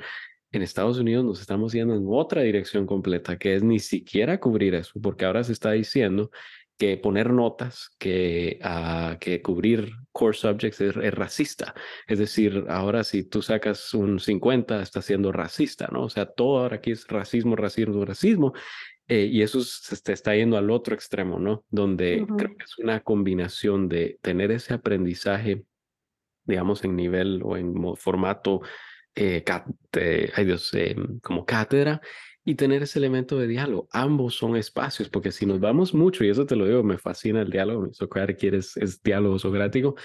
[0.50, 4.74] En Estados Unidos nos estamos yendo en otra dirección completa, que es ni siquiera cubrir
[4.74, 6.30] eso, porque ahora se está diciendo
[6.76, 11.74] que poner notas, que, uh, que cubrir core subjects es, racista.
[12.06, 16.04] Es decir, ahora si tú sacas un 50, estás siendo racista, ¿no?
[16.04, 18.52] O sea, todo ahora aquí es racismo, racismo, racismo.
[19.06, 21.64] Eh, y eso se está yendo al otro extremo, ¿no?
[21.68, 25.64] Donde creo que es una combinación de tener ese aprendizaje,
[26.44, 28.62] digamos, en nivel o en formato,
[29.14, 29.44] eh,
[30.34, 32.00] ay Dios, em, como cátedra,
[32.44, 33.88] y tener ese elemento de diálogo.
[33.90, 37.42] Ambos son espacios, porque si nos vamos mucho, y eso te lo digo, me fascina
[37.42, 39.96] el diálogo, Socrates quiere es, diálogo socrático,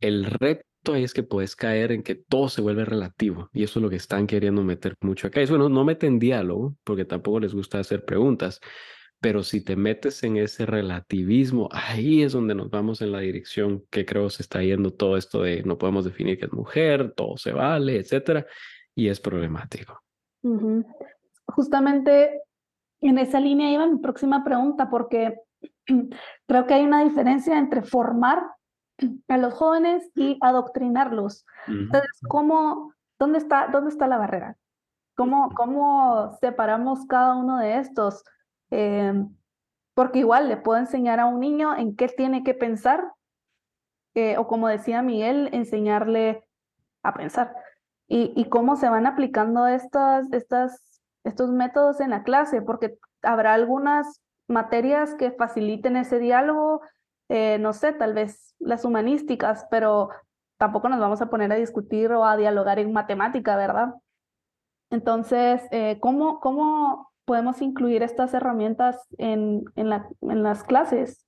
[0.00, 3.80] el reto ahí es que puedes caer en que todo se vuelve relativo, y eso
[3.80, 5.42] es lo que están queriendo meter mucho acá.
[5.42, 8.60] Y bueno, no meten diálogo, porque tampoco les gusta hacer preguntas,
[9.18, 13.84] pero si te metes en ese relativismo, ahí es donde nos vamos en la dirección
[13.90, 17.36] que creo se está yendo todo esto de no podemos definir que es mujer, todo
[17.38, 18.46] se vale, etcétera,
[18.94, 20.02] y es problemático
[21.48, 22.42] justamente
[23.00, 25.40] en esa línea iba mi próxima pregunta, porque
[26.46, 28.42] creo que hay una diferencia entre formar
[29.28, 31.44] a los jóvenes y adoctrinarlos.
[31.66, 34.56] Entonces, ¿cómo, dónde, está, ¿dónde está la barrera?
[35.14, 38.24] ¿Cómo, cómo separamos cada uno de estos?
[38.70, 39.24] Eh,
[39.94, 43.12] porque igual le puedo enseñar a un niño en qué tiene que pensar,
[44.14, 46.46] eh, o como decía Miguel, enseñarle
[47.02, 47.54] a pensar.
[48.08, 50.95] Y, y cómo se van aplicando estas, estas
[51.26, 56.80] estos métodos en la clase, porque habrá algunas materias que faciliten ese diálogo,
[57.28, 60.10] eh, no sé, tal vez las humanísticas, pero
[60.58, 63.94] tampoco nos vamos a poner a discutir o a dialogar en matemática, ¿verdad?
[64.90, 71.25] Entonces, eh, ¿cómo, ¿cómo podemos incluir estas herramientas en, en, la, en las clases?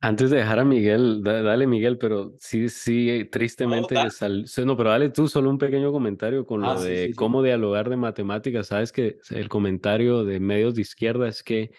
[0.00, 5.26] Antes de dejar a Miguel, dale Miguel, pero sí, sí, tristemente, no, pero dale tú
[5.26, 8.68] solo un pequeño comentario con lo ah, de cómo dialogar de matemáticas.
[8.68, 11.72] Sabes que el comentario de medios de izquierda es que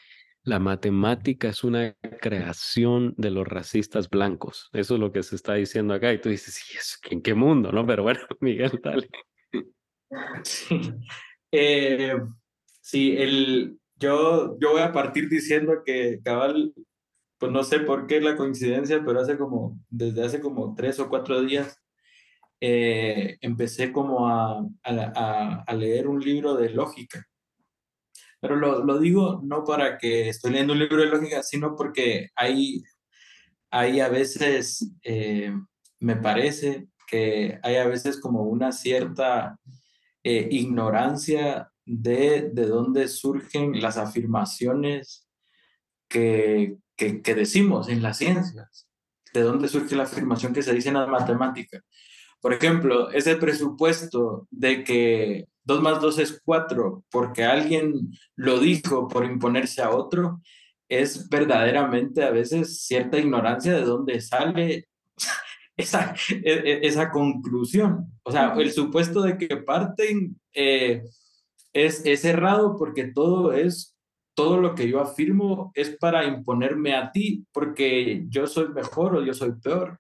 [0.44, 4.70] la matemática es una creación de los racistas blancos.
[4.74, 6.12] Eso es lo que se está diciendo acá.
[6.12, 7.72] Y tú dices, sí, ¿en qué mundo?
[7.72, 7.86] ¿No?
[7.86, 9.10] Pero bueno, Miguel, dale.
[10.44, 10.92] Sí,
[11.52, 12.16] eh,
[12.82, 16.74] sí el, yo, yo voy a partir diciendo que cabal
[17.40, 21.10] pues no sé por qué la coincidencia, pero hace como, desde hace como tres o
[21.10, 21.82] cuatro días,
[22.60, 27.26] eh, empecé como a, a, a, leer un libro de lógica.
[28.42, 32.30] Pero lo, lo, digo no para que estoy leyendo un libro de lógica, sino porque
[32.36, 32.84] hay,
[33.72, 35.54] hay a veces, eh,
[36.00, 39.58] me parece que hay a veces como una cierta
[40.24, 45.28] eh, ignorancia de, de dónde surgen las afirmaciones
[46.10, 48.88] que, que, decimos en las ciencias.
[49.34, 51.82] ¿De dónde surge la afirmación que se dice en la matemática?
[52.42, 59.08] Por ejemplo, ese presupuesto de que 2 más 2 es 4 porque alguien lo dijo
[59.08, 60.42] por imponerse a otro,
[60.90, 64.88] es verdaderamente a veces cierta ignorancia de dónde sale
[65.78, 68.12] esa, e, e, esa conclusión.
[68.24, 71.04] O sea, el supuesto de que parten eh,
[71.74, 73.96] es, es errado porque todo es
[74.34, 79.24] todo lo que yo afirmo es para imponerme a ti porque yo soy mejor o
[79.24, 80.00] yo soy peor.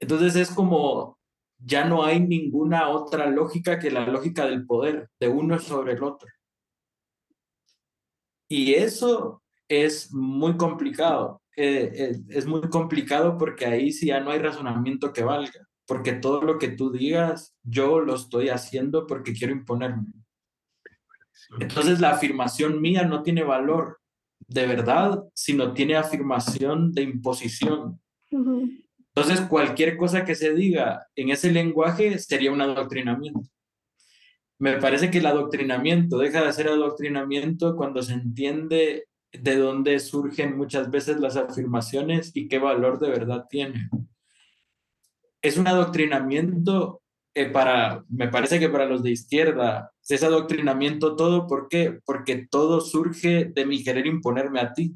[0.00, 1.18] Entonces es como
[1.58, 6.02] ya no hay ninguna otra lógica que la lógica del poder de uno sobre el
[6.02, 6.28] otro.
[8.48, 11.42] Y eso es muy complicado.
[11.56, 16.12] Eh, eh, es muy complicado porque ahí sí ya no hay razonamiento que valga, porque
[16.12, 20.23] todo lo que tú digas, yo lo estoy haciendo porque quiero imponerme.
[21.60, 24.00] Entonces la afirmación mía no tiene valor
[24.46, 28.00] de verdad, sino tiene afirmación de imposición.
[28.30, 33.48] Entonces cualquier cosa que se diga en ese lenguaje sería un adoctrinamiento.
[34.58, 40.56] Me parece que el adoctrinamiento deja de ser adoctrinamiento cuando se entiende de dónde surgen
[40.56, 43.88] muchas veces las afirmaciones y qué valor de verdad tienen.
[45.42, 47.02] Es un adoctrinamiento
[47.34, 51.98] eh, para, me parece que para los de izquierda, es adoctrinamiento todo, ¿por qué?
[52.04, 54.94] Porque todo surge de mi querer imponerme a ti.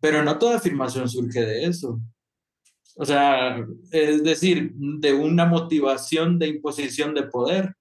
[0.00, 2.00] Pero no toda afirmación surge de eso.
[2.96, 7.74] O sea, es decir, de una motivación de imposición de poder.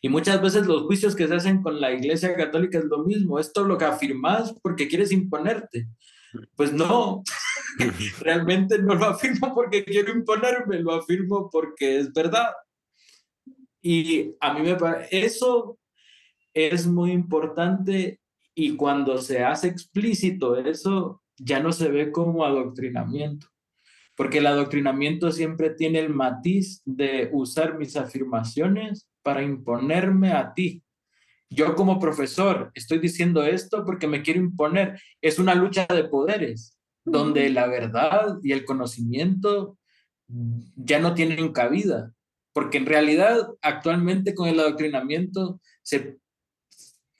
[0.00, 3.40] Y muchas veces los juicios que se hacen con la Iglesia Católica es lo mismo.
[3.40, 5.88] Esto lo que afirmas porque quieres imponerte.
[6.54, 7.22] Pues no,
[8.20, 12.52] realmente no lo afirmo porque quiero imponerme, lo afirmo porque es verdad.
[13.82, 15.78] Y a mí me parece, eso
[16.52, 18.20] es muy importante
[18.54, 23.46] y cuando se hace explícito eso, ya no se ve como adoctrinamiento,
[24.16, 30.82] porque el adoctrinamiento siempre tiene el matiz de usar mis afirmaciones para imponerme a ti.
[31.50, 35.00] Yo como profesor estoy diciendo esto porque me quiero imponer.
[35.22, 36.77] Es una lucha de poderes,
[37.10, 39.78] donde la verdad y el conocimiento
[40.76, 42.12] ya no tienen cabida,
[42.52, 46.18] porque en realidad actualmente con el adoctrinamiento se,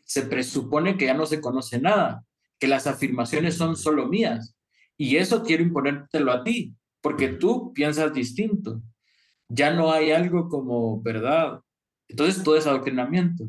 [0.04, 2.24] se presupone que ya no se conoce nada,
[2.58, 4.54] que las afirmaciones son solo mías,
[4.96, 8.82] y eso quiero imponértelo a ti, porque tú piensas distinto.
[9.48, 11.62] Ya no hay algo como verdad
[12.08, 13.48] entonces, todo es adoctrinamiento.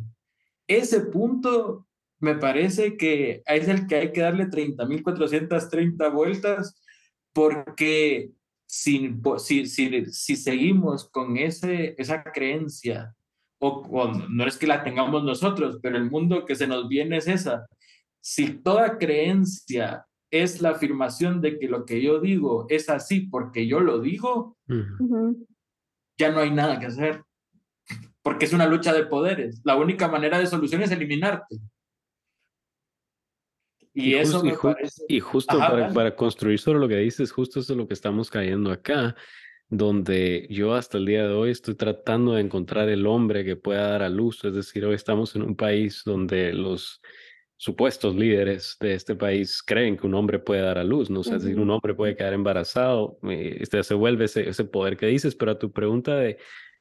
[0.67, 1.87] Ese punto
[2.19, 6.81] me parece que es el que hay que darle 30.430 vueltas
[7.33, 8.31] porque
[8.65, 13.15] si, si, si, seguimos con ese, esa creencia,
[13.59, 17.27] o, no es que la tengamos nosotros, pero el mundo que se nos viene es
[17.27, 17.67] esa.
[18.21, 23.67] Si toda creencia es la afirmación de que lo que yo digo es así porque
[23.67, 24.57] yo lo digo,
[26.17, 27.23] ya no hay nada que hacer
[28.21, 29.61] porque es una lucha de poderes.
[29.63, 31.57] La única manera de solución es eliminarte.
[33.99, 34.43] Y, eso
[35.07, 38.71] y, justo para, construir sobre lo que dices, justo eso es lo que estamos cayendo
[38.71, 39.15] acá,
[39.67, 43.89] donde yo hasta el día de hoy estoy tratando de encontrar el hombre que pueda
[43.89, 44.43] dar a luz.
[44.43, 47.01] Es decir, hoy estamos en un país donde los
[47.57, 51.19] supuestos líderes de este país creen que un hombre puede dar a luz, ¿no?
[51.19, 54.63] O sea, es decir, un hombre puede quedar embarazado, eh, este, se vuelve ese, ese
[54.63, 56.37] poder que dices, pero a tu pregunta de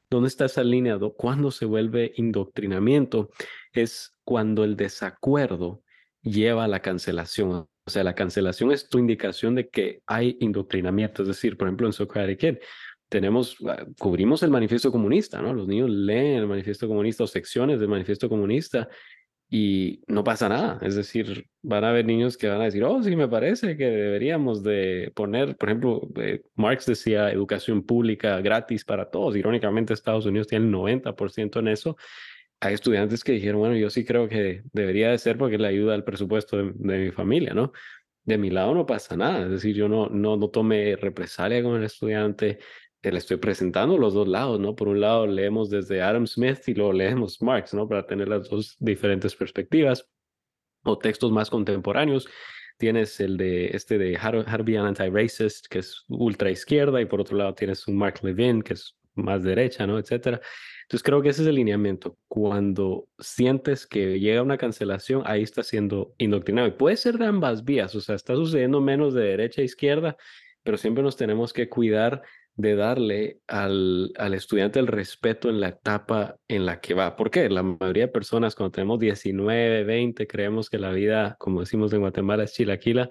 [0.09, 0.97] ¿Dónde está esa línea?
[1.15, 3.29] ¿Cuándo se vuelve indoctrinamiento?
[3.71, 5.83] Es cuando el desacuerdo
[6.21, 7.51] lleva a la cancelación.
[7.51, 11.23] O sea, la cancelación es tu indicación de que hay indoctrinamiento.
[11.23, 12.59] Es decir, por ejemplo, en Socrates
[13.09, 15.53] tenemos, ah, cubrimos el manifiesto comunista, ¿no?
[15.53, 18.87] Los niños leen el manifiesto comunista o secciones del manifiesto comunista
[19.49, 20.79] y no pasa nada.
[20.83, 23.85] Es decir, van a haber niños que van a decir, oh, sí, me parece que
[23.85, 29.35] deberíamos de poner, por ejemplo, eh, Marx decía educación pública gratis para todos.
[29.35, 31.97] Irónicamente, Estados Unidos tiene el 90% en eso.
[32.61, 35.93] Hay estudiantes que dijeron, bueno, yo sí creo que debería de ser porque le ayuda
[35.95, 37.71] al presupuesto de, mi familia, ¿no?
[38.23, 41.77] De mi lado no pasa nada, es decir, yo no, no, no tome represalia con
[41.77, 42.59] el estudiante,
[43.01, 44.75] le estoy presentando los dos lados, ¿no?
[44.75, 47.87] Por un lado leemos desde Adam Smith y luego leemos Marx, ¿no?
[47.87, 50.09] Para tener las dos diferentes perspectivas
[50.83, 52.27] o textos más contemporáneos.
[52.77, 57.53] Tienes el de este de Harvey Anti-Racist, que es ultra izquierda, y por otro lado
[57.53, 59.99] tienes un Mark Levin, que es más derecha, ¿no?
[59.99, 60.41] Etcétera.
[60.89, 62.17] Entonces creo que ese es el lineamiento.
[62.27, 66.67] Cuando sientes que llega una cancelación, ahí está siendo indoctrinado.
[66.67, 70.17] Y puede ser de ambas vías, o sea, está sucediendo menos de derecha a izquierda,
[70.63, 72.23] pero siempre nos tenemos que cuidar
[72.55, 77.15] de darle al, al, estudiante el respeto en la etapa en la que va.
[77.15, 77.49] ¿Por qué?
[77.49, 82.01] La mayoría de personas cuando tenemos 19, 20, creemos que la vida, como decimos en
[82.01, 83.09] Guatemala, es chilaquila.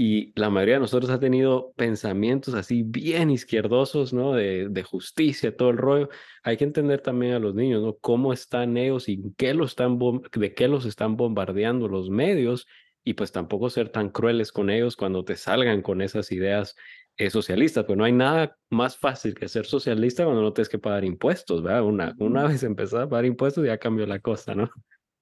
[0.00, 4.32] Y la mayoría de nosotros ha tenido pensamientos así bien izquierdosos, ¿no?
[4.32, 6.08] De, de justicia, todo el rollo.
[6.44, 7.96] Hay que entender también a los niños, ¿no?
[7.96, 12.68] Cómo están ellos y qué los están de qué los están bombardeando los medios
[13.02, 16.76] y pues tampoco ser tan crueles con ellos cuando te salgan con esas ideas
[17.16, 20.78] es socialista, pero no hay nada más fácil que ser socialista cuando no tienes que
[20.78, 21.82] pagar impuestos, ¿verdad?
[21.82, 24.70] Una, una vez empezado a pagar impuestos ya cambió la cosa, ¿no?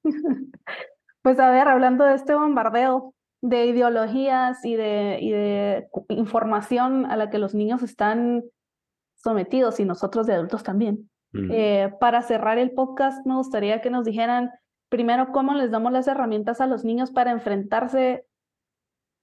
[1.23, 3.16] Pues a ver, hablando de este bombardeo
[3.49, 8.43] de ideologías y de, y de información a la que los niños están
[9.15, 11.11] sometidos y nosotros de adultos también.
[11.51, 14.51] Eh, para cerrar el podcast, me gustaría que nos dijeran
[14.89, 18.25] primero, cómo les damos las herramientas a los niños para enfrentarse,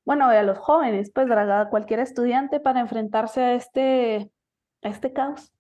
[0.06, 4.32] bueno, a los jóvenes, pues, a cualquier estudiante para enfrentarse a este,
[4.84, 5.52] a este caos.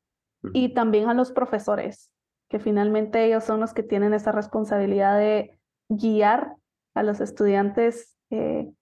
[0.53, 2.11] Y también a los profesores,
[2.49, 5.57] que finalmente ellos son los que tienen esa responsabilidad de
[5.87, 6.55] guiar
[6.93, 8.73] a los estudiantes eh,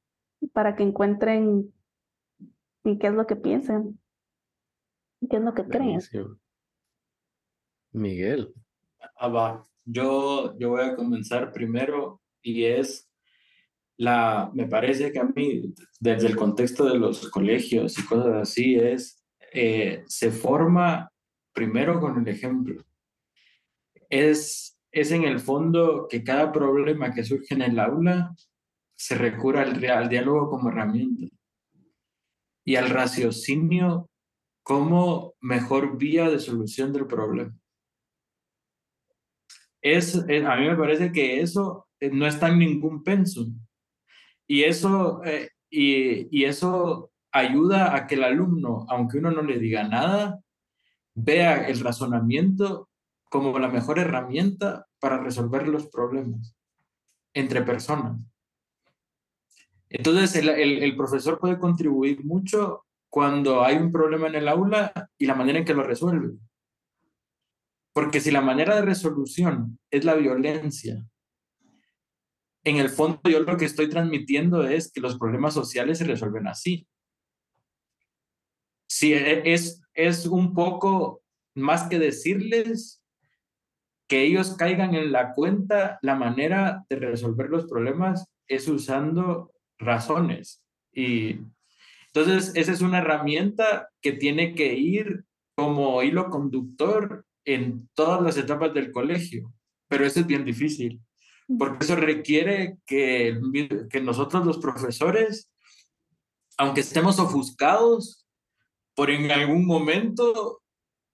[0.53, 1.73] para que encuentren
[2.83, 3.99] qué es lo que piensen,
[5.29, 5.99] qué es lo que creen.
[7.91, 8.53] Miguel.
[9.19, 13.09] Ah, yo, yo voy a comenzar primero y es
[13.97, 18.75] la, me parece que a mí, desde el contexto de los colegios y cosas así,
[18.75, 19.23] es,
[19.53, 21.11] eh, se forma
[21.53, 22.81] primero con el ejemplo.
[24.09, 28.33] Es, es en el fondo que cada problema que surge en el aula
[29.01, 31.27] se recurre al, al diálogo como herramienta
[32.63, 34.09] y al raciocinio
[34.63, 37.55] como mejor vía de solución del problema
[39.81, 43.59] es, a mí me parece que eso eh, no está en ningún pensum.
[44.47, 49.57] Y eso, eh, y, y eso ayuda a que el alumno, aunque uno no le
[49.57, 50.39] diga nada,
[51.15, 52.89] vea el razonamiento
[53.29, 56.55] como la mejor herramienta para resolver los problemas
[57.33, 58.19] entre personas.
[59.93, 65.25] Entonces, el, el, profesor puede contribuir mucho cuando hay un problema en el aula y
[65.25, 66.37] la manera en que lo resuelve.
[67.93, 71.05] Porque si la manera de resolución es la violencia,
[72.63, 76.47] en el fondo yo lo que estoy transmitiendo es que los problemas sociales se resuelven
[76.47, 76.87] así.
[78.87, 81.21] Si e, es, es un poco
[81.53, 83.03] más que decirles
[84.07, 90.63] que ellos caigan en la cuenta, la manera de resolver los problemas es usando razones.
[90.93, 91.39] Y
[92.07, 95.25] entonces esa es una herramienta que tiene que ir
[95.55, 99.53] como hilo conductor en todas las etapas del colegio,
[99.87, 101.01] pero eso es bien difícil,
[101.57, 103.39] porque eso requiere que,
[103.89, 105.49] que nosotros los profesores,
[106.57, 108.25] aunque estemos ofuscados
[108.95, 110.61] por en algún momento,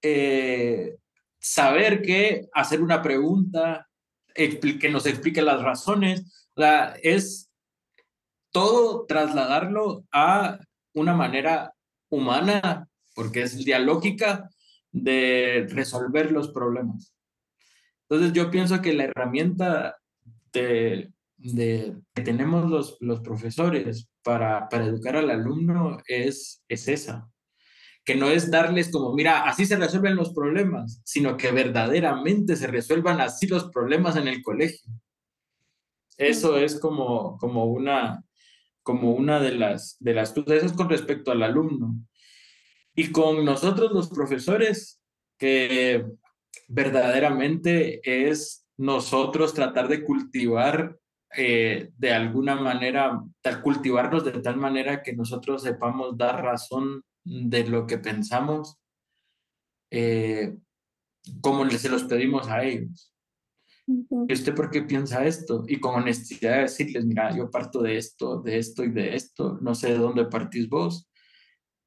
[0.01, 0.97] eh,
[1.39, 3.87] saber que hacer una pregunta,
[4.33, 7.46] que nos explique las razones, la, es
[8.57, 10.57] todo trasladarlo a
[10.95, 11.75] una manera
[12.09, 14.49] humana, porque es dialógica,
[14.91, 17.13] de resolver los problemas.
[18.09, 19.97] Entonces yo pienso que la herramienta
[20.51, 27.29] de, de que tenemos los, los profesores para, para educar al alumno es, es esa,
[28.03, 32.65] que no es darles como, mira, así se resuelven los problemas, sino que verdaderamente se
[32.65, 34.91] resuelvan así los problemas en el colegio.
[36.17, 38.23] Eso es como, como una,
[38.87, 41.93] como una de las, de las cosas, con respecto al alumno.
[42.95, 45.01] Y con nosotros los profesores,
[45.37, 46.05] que
[46.69, 50.97] verdaderamente es nosotros tratar de cultivar
[51.35, 53.21] eh, de alguna manera,
[53.61, 58.77] cultivarnos de tal manera que nosotros sepamos dar razón de lo que pensamos,
[59.91, 60.55] eh,
[61.41, 63.13] como se los pedimos a ellos.
[63.87, 65.63] ¿Y usted por qué piensa esto?
[65.67, 69.75] Y con honestidad decirles, mira, yo parto de esto, de esto y de esto, no
[69.75, 71.09] sé de dónde partís vos.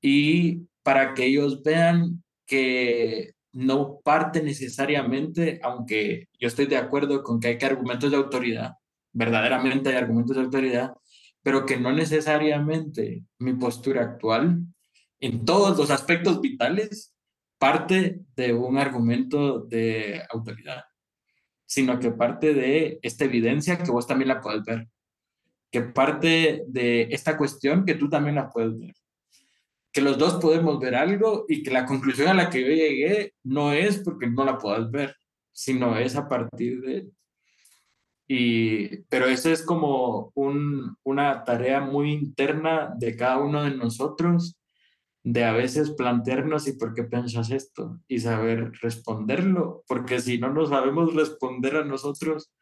[0.00, 7.38] Y para que ellos vean que no parte necesariamente, aunque yo estoy de acuerdo con
[7.38, 8.74] que hay que argumentos de autoridad,
[9.12, 10.94] verdaderamente hay argumentos de autoridad,
[11.42, 14.62] pero que no necesariamente mi postura actual
[15.20, 17.14] en todos los aspectos vitales
[17.58, 20.84] parte de un argumento de autoridad,
[21.70, 24.88] sino que parte de esta evidencia que vos también la puedes ver,
[25.70, 28.92] que parte de esta cuestión que tú también la puedes ver.
[29.92, 33.34] Que los dos podemos ver algo y que la conclusión a la que yo llegué
[33.44, 35.14] no es porque no la puedas ver,
[35.52, 37.08] sino es a partir de...
[38.26, 44.59] Y, pero eso es como un, una tarea muy interna de cada uno de nosotros,
[45.22, 50.52] de a veces plantearnos y por qué piensas esto y saber responderlo, porque si no
[50.52, 52.52] nos sabemos responder a nosotros,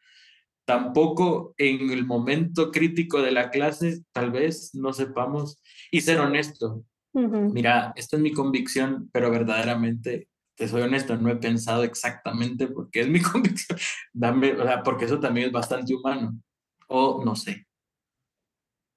[0.65, 6.83] tampoco en el momento crítico de la clase tal vez no sepamos y ser honesto,
[7.11, 12.89] Mira, esto es mi convicción, pero verdaderamente, te soy honesto, no he pensado exactamente por
[12.91, 13.79] qué es mi convicción.
[14.13, 16.39] Dame, o sea, porque eso también es bastante humano.
[16.87, 17.65] O no sé.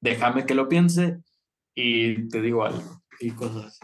[0.01, 1.21] Déjame que lo piense
[1.75, 3.79] y te digo algo y cosas.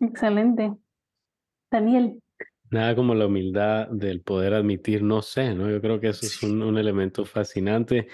[0.00, 0.72] Excelente.
[1.70, 2.20] Daniel.
[2.70, 5.70] Nada como la humildad del poder admitir no sé, ¿no?
[5.70, 8.08] Yo creo que eso es un, un elemento fascinante.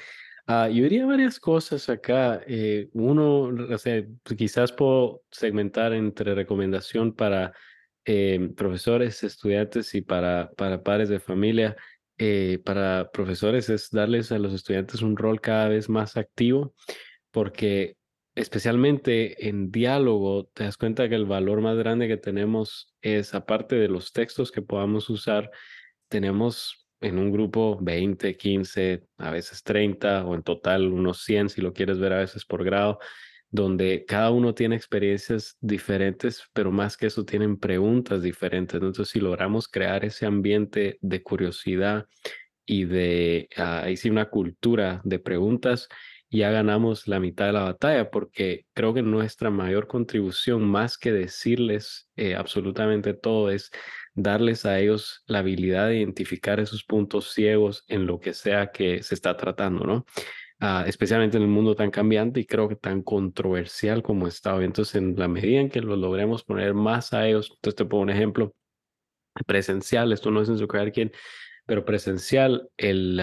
[0.47, 2.41] Ah, yo diría varias cosas acá.
[2.47, 4.05] Eh, uno, o sea,
[4.37, 7.53] quizás puedo segmentar entre recomendación para
[8.05, 11.77] eh, profesores, estudiantes y para, para padres de familia.
[12.19, 16.75] eh, para profesores es darles a los estudiantes un rol cada vez más activo,
[17.31, 17.97] porque
[18.37, 23.77] especialmente en diálogo te das cuenta que el valor más grande que tenemos es, aparte
[23.77, 25.51] de los textos que podamos usar,
[26.09, 31.61] tenemos en un grupo 20, 15, a veces 30 o en total unos 100 si
[31.63, 32.99] lo quieres ver a veces por grado,
[33.51, 38.75] donde cada uno tiene experiencias diferentes, pero más que eso tienen preguntas diferentes.
[38.75, 42.07] Entonces, si logramos crear ese ambiente de curiosidad
[42.67, 45.89] y de, ah, ahí sí, una cultura de preguntas,
[46.37, 51.13] ya ganamos la mitad de la batalla, porque creo que nuestra mayor contribución, más que
[51.13, 53.71] decirles eh, absolutamente todo, es
[54.15, 59.03] darles a ellos la habilidad de identificar esos puntos ciegos en lo que sea que
[59.03, 60.07] se está tratando, ¿no?
[60.59, 64.65] Ah, especialmente en el mundo tan cambiante y creo que tan controversial como está hoy.
[64.65, 68.05] Entonces, en la medida en que lo logremos poner más a ellos, entonces te pongo
[68.05, 68.55] un ejemplo
[69.47, 71.13] presencial, esto no es en su quien,
[71.67, 73.17] pero presencial, el,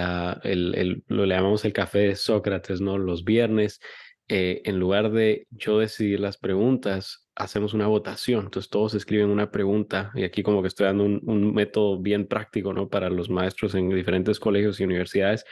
[1.08, 2.98] lo le llamamos el café de Sócrates, ¿no?
[2.98, 3.80] Los viernes,
[4.28, 8.46] eh, en lugar de yo decidir las preguntas, hacemos una votación.
[8.46, 12.28] Entonces todos escriben una pregunta y aquí como que estoy dando un, un método bien
[12.28, 12.90] práctico, ¿no?
[12.90, 15.46] Para los maestros en diferentes colegios y universidades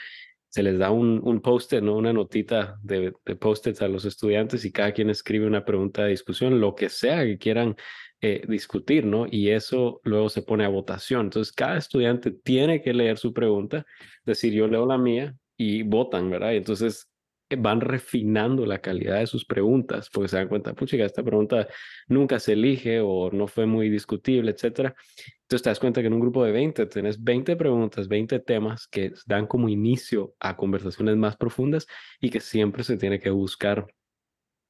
[0.51, 1.95] se les da un, un post-it, ¿no?
[1.95, 6.09] una notita de, de post-its a los estudiantes y cada quien escribe una pregunta de
[6.09, 7.77] discusión, lo que sea que quieran
[8.21, 9.25] eh, discutir, ¿no?
[9.29, 11.21] Y eso luego se pone a votación.
[11.27, 13.85] Entonces, cada estudiante tiene que leer su pregunta,
[14.25, 16.51] decir, yo leo la mía y votan, ¿verdad?
[16.53, 17.11] Y entonces
[17.57, 21.67] van refinando la calidad de sus preguntas, porque se dan cuenta, pucha, esta pregunta
[22.07, 24.95] nunca se elige o no fue muy discutible, etcétera.
[25.41, 28.87] Entonces te das cuenta que en un grupo de 20 tenés 20 preguntas, 20 temas
[28.87, 31.87] que dan como inicio a conversaciones más profundas
[32.19, 33.87] y que siempre se tiene que buscar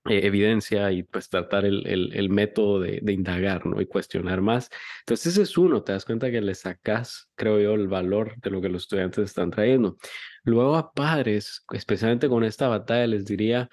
[0.10, 3.80] eh, evidencia y pues tratar el, el, el método de, de, indagar, ¿no?
[3.82, 4.70] Y cuestionar más.
[5.02, 8.50] Entonces ese es uno, te das cuenta que le sacas, creo yo, el valor de
[8.50, 9.98] lo que los estudiantes están trayendo.
[10.44, 13.70] Luego a padres, especialmente con esta batalla, les diría,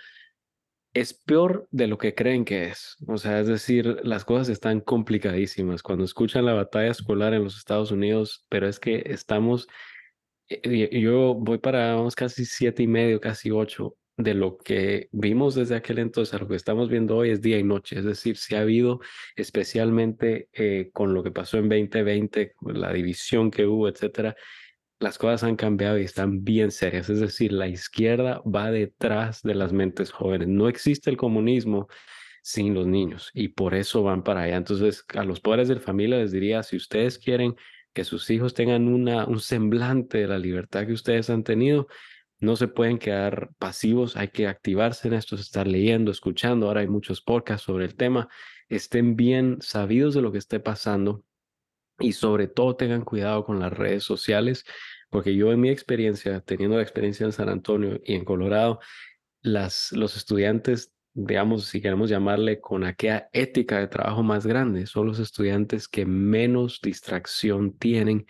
[0.92, 2.96] es peor de lo que creen que es.
[3.06, 5.82] O sea, es decir, las cosas están complicadísimas.
[5.82, 9.66] Cuando escuchan la batalla escolar en los Estados Unidos, pero es que estamos,
[10.48, 15.54] eh, yo voy para vamos, casi siete y medio, casi ocho de lo que vimos
[15.54, 17.98] desde aquel entonces a lo que estamos viendo hoy es día y noche.
[17.98, 19.00] Es decir, si ha habido,
[19.36, 24.34] especialmente eh, con lo que pasó en 2020, la división que hubo, etcétera,
[24.98, 27.08] las cosas han cambiado y están bien serias.
[27.08, 30.48] Es decir, la izquierda va detrás de las mentes jóvenes.
[30.48, 31.86] No existe el comunismo
[32.42, 34.56] sin los niños y por eso van para allá.
[34.56, 37.54] Entonces, a los padres de familia les diría, si ustedes quieren
[37.92, 41.86] que sus hijos tengan una, un semblante de la libertad que ustedes han tenido,
[42.40, 46.66] no se pueden quedar pasivos, hay que activarse en esto, estar leyendo, escuchando.
[46.66, 48.28] Ahora hay muchos podcasts sobre el tema.
[48.68, 51.24] Estén bien sabidos de lo que esté pasando
[51.98, 54.64] y sobre todo tengan cuidado con las redes sociales,
[55.10, 58.78] porque yo en mi experiencia, teniendo la experiencia en San Antonio y en Colorado,
[59.42, 65.06] las, los estudiantes, digamos, si queremos llamarle con aquella ética de trabajo más grande, son
[65.08, 68.26] los estudiantes que menos distracción tienen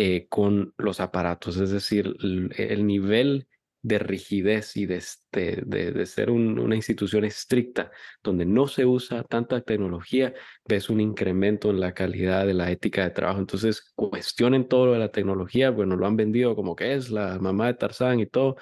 [0.00, 3.47] eh, con los aparatos, es decir, el, nivel
[3.82, 7.90] de rigidez y de, este, de, ser una institución estricta
[8.22, 10.34] donde no se usa tanta tecnología,
[10.66, 13.40] ves un incremento en la calidad de la ética de trabajo.
[13.40, 17.38] Entonces, cuestionen todo lo de la tecnología, bueno, lo han vendido como que es la
[17.38, 18.56] mamá de Tarzán y todo.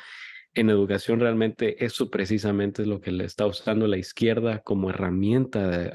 [0.54, 5.68] En educación realmente eso precisamente es lo que le está usando la izquierda como herramienta
[5.68, 5.92] de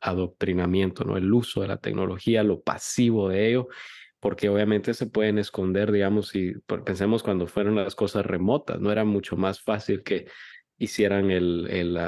[0.00, 1.18] adoctrinamiento, ¿no?
[1.18, 3.68] El uso de la tecnología, lo pasivo de ello
[4.24, 6.54] porque obviamente se pueden esconder, digamos, si
[6.86, 10.28] pensemos cuando fueron las cosas remotas, no era mucho más fácil que
[10.78, 11.98] hicieran el, el,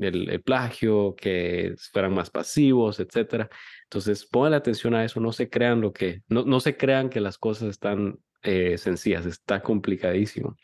[0.00, 3.50] el, plagio, que fueran más pasivos, etcétera.
[3.86, 7.20] Entonces, pongan atención a eso, no se crean lo que, no, no se crean que
[7.20, 10.56] las cosas están eh, sencillas, está complicadísimo.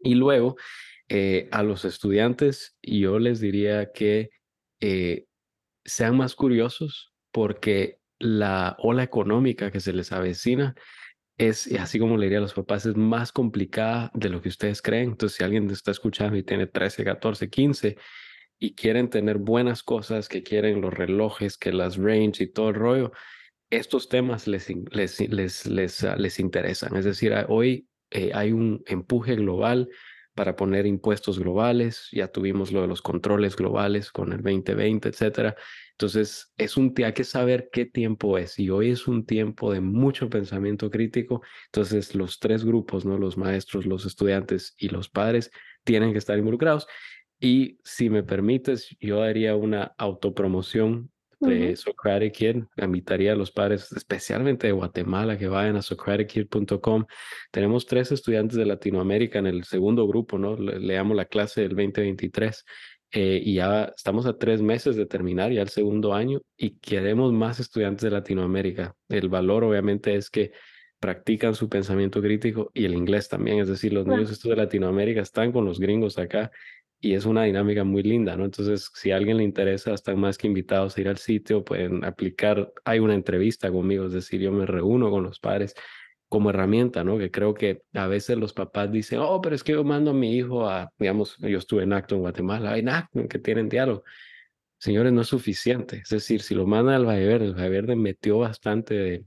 [0.00, 0.56] Y luego,
[1.10, 4.30] eh, a los estudiantes, yo les diría que
[4.80, 5.26] eh,
[5.84, 10.74] sean más curiosos porque la ola económica que se les avecina
[11.38, 14.82] es, así como le diría a los papás, es más complicada de lo que ustedes
[14.82, 15.10] creen.
[15.10, 17.96] Entonces, si alguien está escuchando y tiene 13, 14, 15
[18.58, 22.76] y quieren tener buenas cosas, que quieren los relojes, que las range y todo el
[22.76, 23.12] rollo,
[23.70, 26.96] estos temas les, les, les, les, ah, les interesan.
[26.96, 29.88] Es decir, hoy eh, hay un empuje global
[30.34, 35.54] para poner impuestos globales, ya tuvimos lo de los controles globales con el 2020, etcétera.
[35.92, 39.80] Entonces, es un hay que saber qué tiempo es y hoy es un tiempo de
[39.80, 41.42] mucho pensamiento crítico.
[41.66, 43.18] Entonces, los tres grupos, ¿no?
[43.18, 45.50] Los maestros, los estudiantes y los padres
[45.84, 46.86] tienen que estar involucrados.
[47.38, 51.11] Y si me permites, yo haría una autopromoción
[51.42, 52.56] de Socratic Kid.
[52.76, 57.04] Invitaría a los padres, especialmente de Guatemala, que vayan a socratickid.com.
[57.50, 60.56] Tenemos tres estudiantes de Latinoamérica en el segundo grupo, ¿no?
[60.56, 62.64] Le, leamos la clase del 2023.
[63.14, 67.30] Eh, y ya estamos a tres meses de terminar ya el segundo año y queremos
[67.30, 68.94] más estudiantes de Latinoamérica.
[69.08, 70.52] El valor obviamente es que
[70.98, 75.20] practican su pensamiento crítico y el inglés también, es decir, los niños estos de Latinoamérica
[75.20, 76.50] están con los gringos acá
[77.04, 78.44] y es una dinámica muy linda, ¿no?
[78.44, 82.72] Entonces, si alguien le interesa, están más que invitados a ir al sitio, pueden aplicar,
[82.84, 85.74] hay una entrevista conmigo, es decir, yo me reúno con los padres
[86.28, 87.18] como herramienta, ¿no?
[87.18, 90.14] Que creo que a veces los papás dicen, oh, pero es que yo mando a
[90.14, 94.04] mi hijo a, digamos, yo estuve en Acto en Guatemala, hay Acto que tienen diálogo.
[94.78, 96.02] Señores, no es suficiente.
[96.04, 99.24] Es decir, si lo mandan al Valle Verde, el Valle Verde metió bastante de,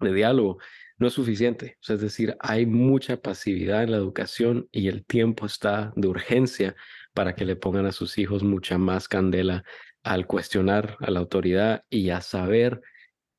[0.00, 0.58] de diálogo,
[0.98, 1.78] no es suficiente.
[1.86, 6.76] es decir, hay mucha pasividad en la educación y el tiempo está de urgencia
[7.14, 9.64] para que le pongan a sus hijos mucha más candela
[10.02, 12.80] al cuestionar a la autoridad y a saber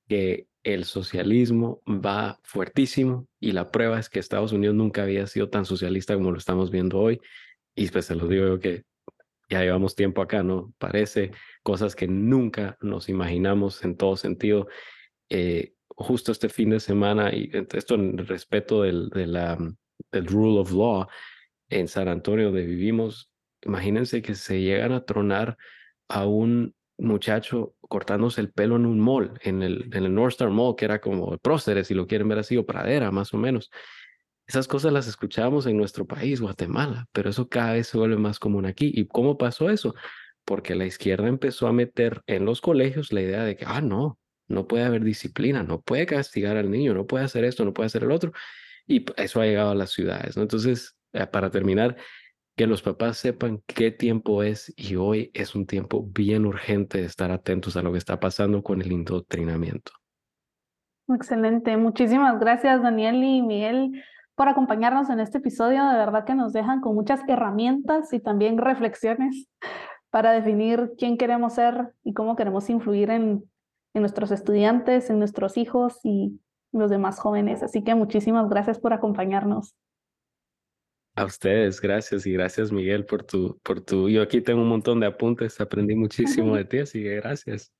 [0.07, 5.49] que el socialismo va fuertísimo y la prueba es que Estados Unidos nunca había sido
[5.49, 7.21] tan socialista como lo estamos viendo hoy.
[7.73, 8.83] Y pues se los digo yo que
[9.49, 10.73] ya llevamos tiempo acá, ¿no?
[10.77, 11.31] Parece
[11.63, 14.67] cosas que nunca nos imaginamos en todo sentido.
[15.29, 19.57] Eh, justo este fin de semana, y esto en respeto del, de la,
[20.11, 21.07] del rule of law
[21.69, 23.31] en San Antonio donde vivimos,
[23.63, 25.57] imagínense que se llegan a tronar
[26.07, 30.51] a un muchacho cortándose el pelo en un mall, en el, en el North Star
[30.51, 33.71] Mall, que era como próceres, si lo quieren ver así, o pradera, más o menos.
[34.47, 38.39] Esas cosas las escuchábamos en nuestro país, Guatemala, pero eso cada vez se vuelve más
[38.39, 38.91] común aquí.
[38.93, 39.95] ¿Y cómo pasó eso?
[40.45, 44.17] Porque la izquierda empezó a meter en los colegios la idea de que, ah, no,
[44.47, 47.87] no puede haber disciplina, no puede castigar al niño, no puede hacer esto, no puede
[47.87, 48.31] hacer el otro.
[48.85, 50.43] Y eso ha llegado a las ciudades, ¿no?
[50.43, 51.97] Entonces, eh, para terminar,
[52.55, 57.05] que los papás sepan qué tiempo es y hoy es un tiempo bien urgente de
[57.05, 59.91] estar atentos a lo que está pasando con el indoctrinamiento.
[61.09, 61.77] Excelente.
[61.77, 64.03] Muchísimas gracias, Daniel y Miguel,
[64.35, 65.85] por acompañarnos en este episodio.
[65.87, 69.47] De verdad que nos dejan con muchas herramientas y también reflexiones
[70.09, 73.43] para definir quién queremos ser y cómo queremos influir en,
[73.97, 76.39] en nuestros estudiantes, en nuestros hijos y
[76.71, 77.63] los demás jóvenes.
[77.63, 79.75] Así que muchísimas gracias por acompañarnos.
[81.15, 84.99] A ustedes, gracias y gracias Miguel por tu, por tu, yo aquí tengo un montón
[84.99, 87.73] de apuntes, aprendí muchísimo de ti, así que gracias.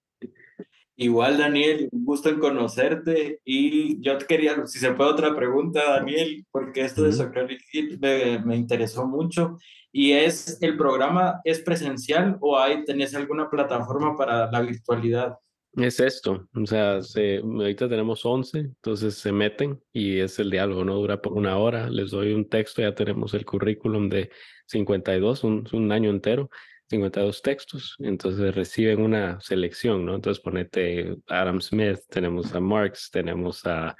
[0.96, 5.84] Igual Daniel, un gusto en conocerte y yo te quería, si se puede otra pregunta
[5.88, 7.62] Daniel, porque esto de Socratic
[8.00, 9.60] me, me, interesó mucho
[9.92, 15.38] y es, ¿el programa es presencial o hay, tenés alguna plataforma para la virtualidad?
[15.78, 20.84] Es esto, o sea, se, ahorita tenemos 11, entonces se meten y es el diálogo,
[20.84, 24.32] no dura por una hora, les doy un texto, ya tenemos el currículum de
[24.66, 26.50] 52, un, un año entero,
[26.90, 30.16] 52 textos, entonces reciben una selección, ¿no?
[30.16, 33.96] Entonces ponete Adam Smith, tenemos a Marx, tenemos a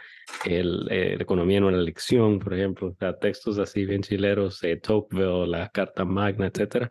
[0.46, 4.78] el, eh, Economía en una lección, por ejemplo, o sea, textos así bien chileros, eh,
[4.78, 6.90] Tocqueville, la Carta Magna, etcétera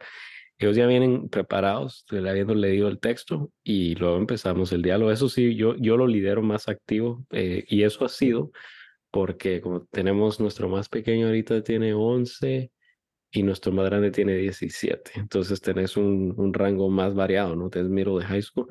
[0.58, 5.10] ellos ya vienen preparados, habiendo leído el texto y luego empezamos el diálogo.
[5.10, 8.50] Eso sí, yo, yo lo lidero más activo eh, y eso ha sido
[9.10, 12.70] porque como tenemos nuestro más pequeño ahorita tiene 11
[13.32, 15.12] y nuestro más grande tiene 17.
[15.16, 17.68] Entonces tenés un, un rango más variado, ¿no?
[17.68, 18.68] Tienes miro de high school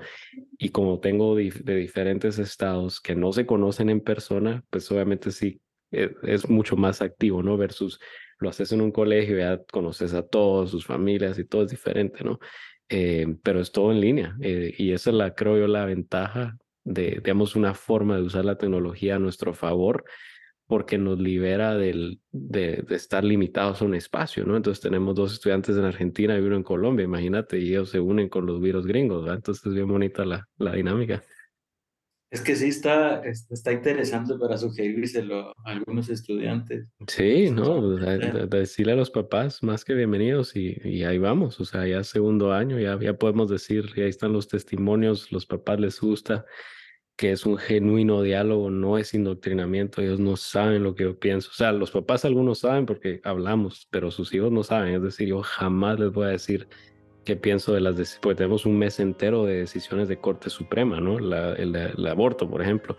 [0.58, 5.62] y como tengo de diferentes estados que no se conocen en persona, pues obviamente sí
[5.92, 7.58] eh, es mucho más activo, ¿no?
[7.58, 8.00] Versus
[8.40, 12.24] lo haces en un colegio, ya conoces a todos, sus familias y todo es diferente,
[12.24, 12.40] ¿no?
[12.90, 16.56] Eh, pero es todo en línea eh, y esa es la, creo yo, la ventaja
[16.84, 20.04] de, digamos, una forma de usar la tecnología a nuestro favor
[20.68, 24.58] porque nos libera del, de, estar limitados a un espacio, ¿no?
[24.58, 28.30] Entonces tenemos dos estudiantes en Argentina y uno en Colombia, imagínate, y ellos se unen
[28.30, 29.38] con los virus gringos, ¿verdad?
[29.38, 31.24] Entonces es bien bonita la, la dinámica.
[32.36, 36.86] Es que sí está, está interesante para sugerírselo a algunos estudiantes.
[37.08, 41.88] Sí, no, decirle a los papás más que bienvenidos y, y, ahí vamos, o sea,
[41.88, 46.02] ya segundo año, ya, ya podemos decir, y ahí están los testimonios, los papás les
[46.02, 46.46] gusta
[47.16, 51.52] que es un genuino diálogo, no es indoctrinamiento, ellos no saben lo que yo pienso,
[51.52, 55.30] o sea, los papás algunos saben porque hablamos, pero sus hijos no saben, es decir,
[55.30, 56.68] yo jamás les voy a decir
[57.26, 61.01] qué pienso de las decisiones, porque tenemos un mes entero de decisiones de Corte Suprema,
[61.01, 61.19] ¿no?
[61.19, 62.95] La, el, aborto, por ejemplo,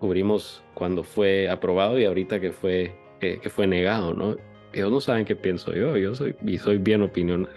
[0.00, 4.36] cubrimos cuando fue aprobado y ahorita que fue, que fue negado, ¿no?
[4.74, 7.48] Ellos no saben qué pienso yo, yo soy, y soy bien opinión,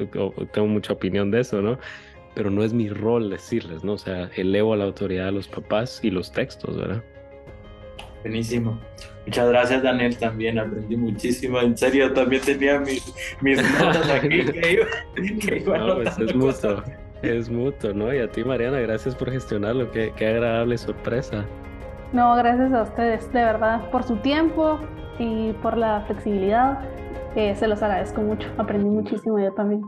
[0.53, 1.79] tengo mucha opinión de eso, ¿no?
[2.35, 3.93] Pero no es mi rol decirles, ¿no?
[3.93, 7.03] O sea, elevo a la autoridad a los papás y los textos, ¿verdad?
[8.21, 8.79] Buenísimo.
[9.27, 11.59] Muchas gracias, Daniel, también aprendí muchísimo.
[11.59, 14.85] En serio, también tenía mis, mis notas aquí que iba,
[15.41, 16.83] que no, pues es mucho.
[17.21, 18.13] Es mutuo, ¿no?
[18.13, 19.91] Y a ti, Mariana, gracias por gestionarlo.
[19.91, 21.43] Qué, qué agradable sorpresa.
[22.13, 24.79] No, gracias a ustedes, de verdad, por su tiempo
[25.19, 26.79] y por la flexibilidad.
[27.35, 28.47] se los agradezco mucho.
[28.57, 29.81] Aprendí muchísimo yo también.